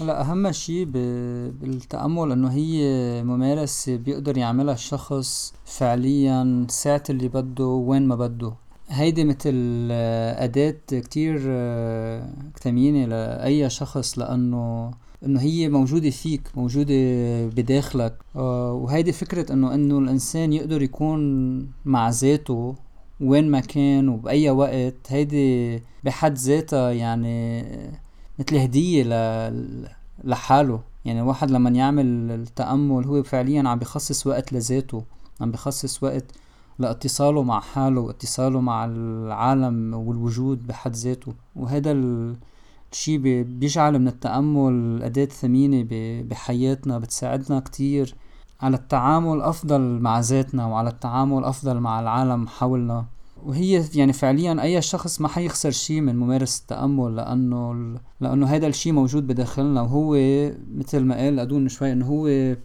هلا 0.00 0.20
أهم 0.20 0.52
شيء 0.52 0.84
بالتأمل 0.84 2.32
إنه 2.32 2.48
هي 2.48 2.78
ممارسة 3.24 3.96
بيقدر 3.96 4.38
يعملها 4.38 4.74
الشخص 4.74 5.54
فعليا 5.64 6.66
ساعه 6.68 7.02
اللي 7.10 7.28
بده 7.28 7.66
وين 7.66 8.08
ما 8.08 8.14
بده. 8.14 8.65
هيدي 8.88 9.24
مثل 9.24 9.88
آه، 9.90 10.44
أداة 10.44 10.76
كتير 10.88 11.42
آه، 11.48 12.28
ثمينة 12.60 13.06
لأي 13.06 13.70
شخص 13.70 14.18
لأنه 14.18 14.90
إنه 15.24 15.40
هي 15.40 15.68
موجودة 15.68 16.10
فيك 16.10 16.42
موجودة 16.56 16.94
بداخلك. 17.46 18.14
آه، 18.36 18.72
وهيدي 18.72 19.12
فكرة 19.12 19.52
إنه 19.52 19.74
إنه 19.74 19.98
الإنسان 19.98 20.52
يقدر 20.52 20.82
يكون 20.82 21.58
مع 21.84 22.10
ذاته 22.10 22.74
وين 23.20 23.50
ما 23.50 23.60
كان 23.60 24.08
وبأي 24.08 24.50
وقت. 24.50 24.94
هيدي 25.08 25.82
بحد 26.04 26.38
ذاتها 26.38 26.90
يعني 26.90 27.64
مثل 28.38 28.56
هدية 28.56 29.02
لحاله. 30.24 30.80
يعني 31.04 31.20
الواحد 31.20 31.50
لما 31.50 31.70
يعمل 31.70 32.06
التأمل 32.30 33.04
هو 33.04 33.22
فعليا 33.22 33.68
عم 33.68 33.78
بخصص 33.78 34.26
وقت 34.26 34.52
لذاته 34.52 35.04
عم 35.40 35.50
بخصص 35.50 36.02
وقت 36.02 36.24
لاتصاله 36.78 37.42
مع 37.42 37.60
حاله 37.60 38.00
واتصاله 38.00 38.60
مع 38.60 38.84
العالم 38.84 39.94
والوجود 39.94 40.66
بحد 40.66 40.94
ذاته. 40.94 41.32
وهذا 41.56 41.92
الشي 42.92 43.18
بيجعل 43.18 43.98
من 43.98 44.08
التأمل 44.08 45.02
أداة 45.02 45.24
ثمينة 45.24 45.86
بحياتنا 46.22 46.98
بتساعدنا 46.98 47.60
كتير. 47.60 48.14
على 48.60 48.76
التعامل 48.76 49.40
أفضل 49.40 49.80
مع 49.80 50.20
ذاتنا 50.20 50.66
وعلى 50.66 50.88
التعامل 50.88 51.44
أفضل 51.44 51.80
مع 51.80 52.00
العالم 52.00 52.46
حولنا. 52.46 53.04
وهي 53.46 53.84
يعني 53.94 54.12
فعليا 54.12 54.62
أي 54.62 54.82
شخص 54.82 55.20
ما 55.20 55.28
حيخسر 55.28 55.70
شي 55.70 56.00
من 56.00 56.16
ممارسة 56.16 56.60
التأمل 56.60 57.16
لأنه 57.16 57.94
لأنه 58.20 58.46
هذا 58.46 58.66
الشي 58.66 58.92
موجود 58.92 59.26
بداخلنا. 59.26 59.82
وهو 59.82 60.14
مثل 60.74 61.04
ما 61.04 61.14
قال 61.14 61.40
أدون 61.40 61.68
شوي 61.68 61.92
إنه 61.92 62.06
هو 62.06 62.56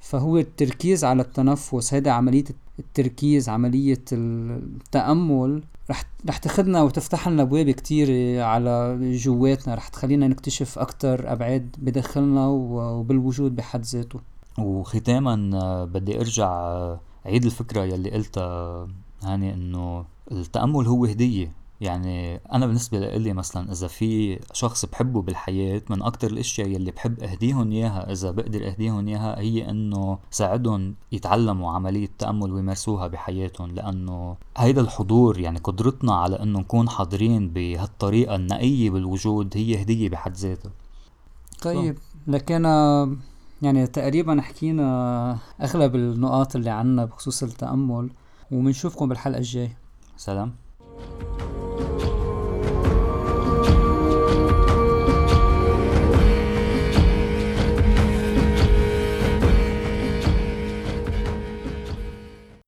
فهو 0.00 0.38
التركيز 0.38 1.04
على 1.04 1.22
التنفس 1.22 1.94
هيدا 1.94 2.10
عملية 2.10 2.44
التركيز 2.80 3.48
عملية 3.48 4.04
التأمل 4.12 5.62
رح 5.90 6.04
رح 6.28 6.36
تاخذنا 6.36 6.82
وتفتح 6.82 7.28
لنا 7.28 7.42
ابواب 7.42 7.70
كتير 7.70 8.40
على 8.42 8.98
جواتنا. 9.12 9.74
رح 9.74 9.88
تخلينا 9.88 10.28
نكتشف 10.28 10.78
أكثر 10.78 11.32
أبعاد 11.32 11.76
بداخلنا 11.78 12.46
وبالوجود 12.48 13.56
بحد 13.56 13.84
ذاته. 13.84 14.20
وختاما 14.58 15.84
بدي 15.84 16.20
أرجع 16.20 16.48
عيد 17.26 17.44
الفكرة 17.44 17.84
يلي 17.84 18.10
قلتها 18.10 18.88
هاني 19.22 19.54
إنه 19.54 20.04
التأمل 20.32 20.86
هو 20.86 21.04
هدية. 21.04 21.52
يعني 21.80 22.36
أنا 22.36 22.66
بالنسبة 22.66 22.98
لإلي 22.98 23.32
مثلا 23.32 23.72
إذا 23.72 23.86
في 23.86 24.40
شخص 24.52 24.84
بحبه 24.84 25.22
بالحياة 25.22 25.82
من 25.90 26.02
أكتر 26.02 26.30
الأشياء 26.30 26.68
يلي 26.68 26.90
بحب 26.90 27.22
أهديهم 27.22 27.72
إياها 27.72 28.12
إذا 28.12 28.30
بقدر 28.30 28.68
أهديهم 28.68 29.08
إياها 29.08 29.38
هي 29.38 29.70
إنه 29.70 30.18
ساعدهم 30.30 30.94
يتعلموا 31.12 31.72
عملية 31.72 32.08
تأمل 32.18 32.52
ويمارسوها 32.52 33.06
بحياتهم 33.06 33.70
لأنه 33.70 34.36
هيدا 34.56 34.80
الحضور 34.80 35.38
يعني 35.38 35.58
قدرتنا 35.58 36.14
على 36.14 36.42
إنه 36.42 36.58
نكون 36.58 36.88
حاضرين 36.88 37.48
بهالطريقة 37.48 38.36
النقية 38.36 38.90
بالوجود 38.90 39.56
هي 39.56 39.82
هدية 39.82 40.08
بحد 40.08 40.36
ذاتها. 40.36 40.72
طيب 41.62 41.98
لكن 42.26 42.64
يعني 43.62 43.86
تقريبا 43.86 44.40
حكينا 44.40 45.38
أغلب 45.62 45.94
النقاط 45.94 46.56
اللي 46.56 46.70
عنا 46.70 47.04
بخصوص 47.04 47.42
التأمل 47.42 48.10
وبنشوفكم 48.52 49.08
بالحلقة 49.08 49.38
الجاي 49.38 49.76
سلام. 50.16 50.54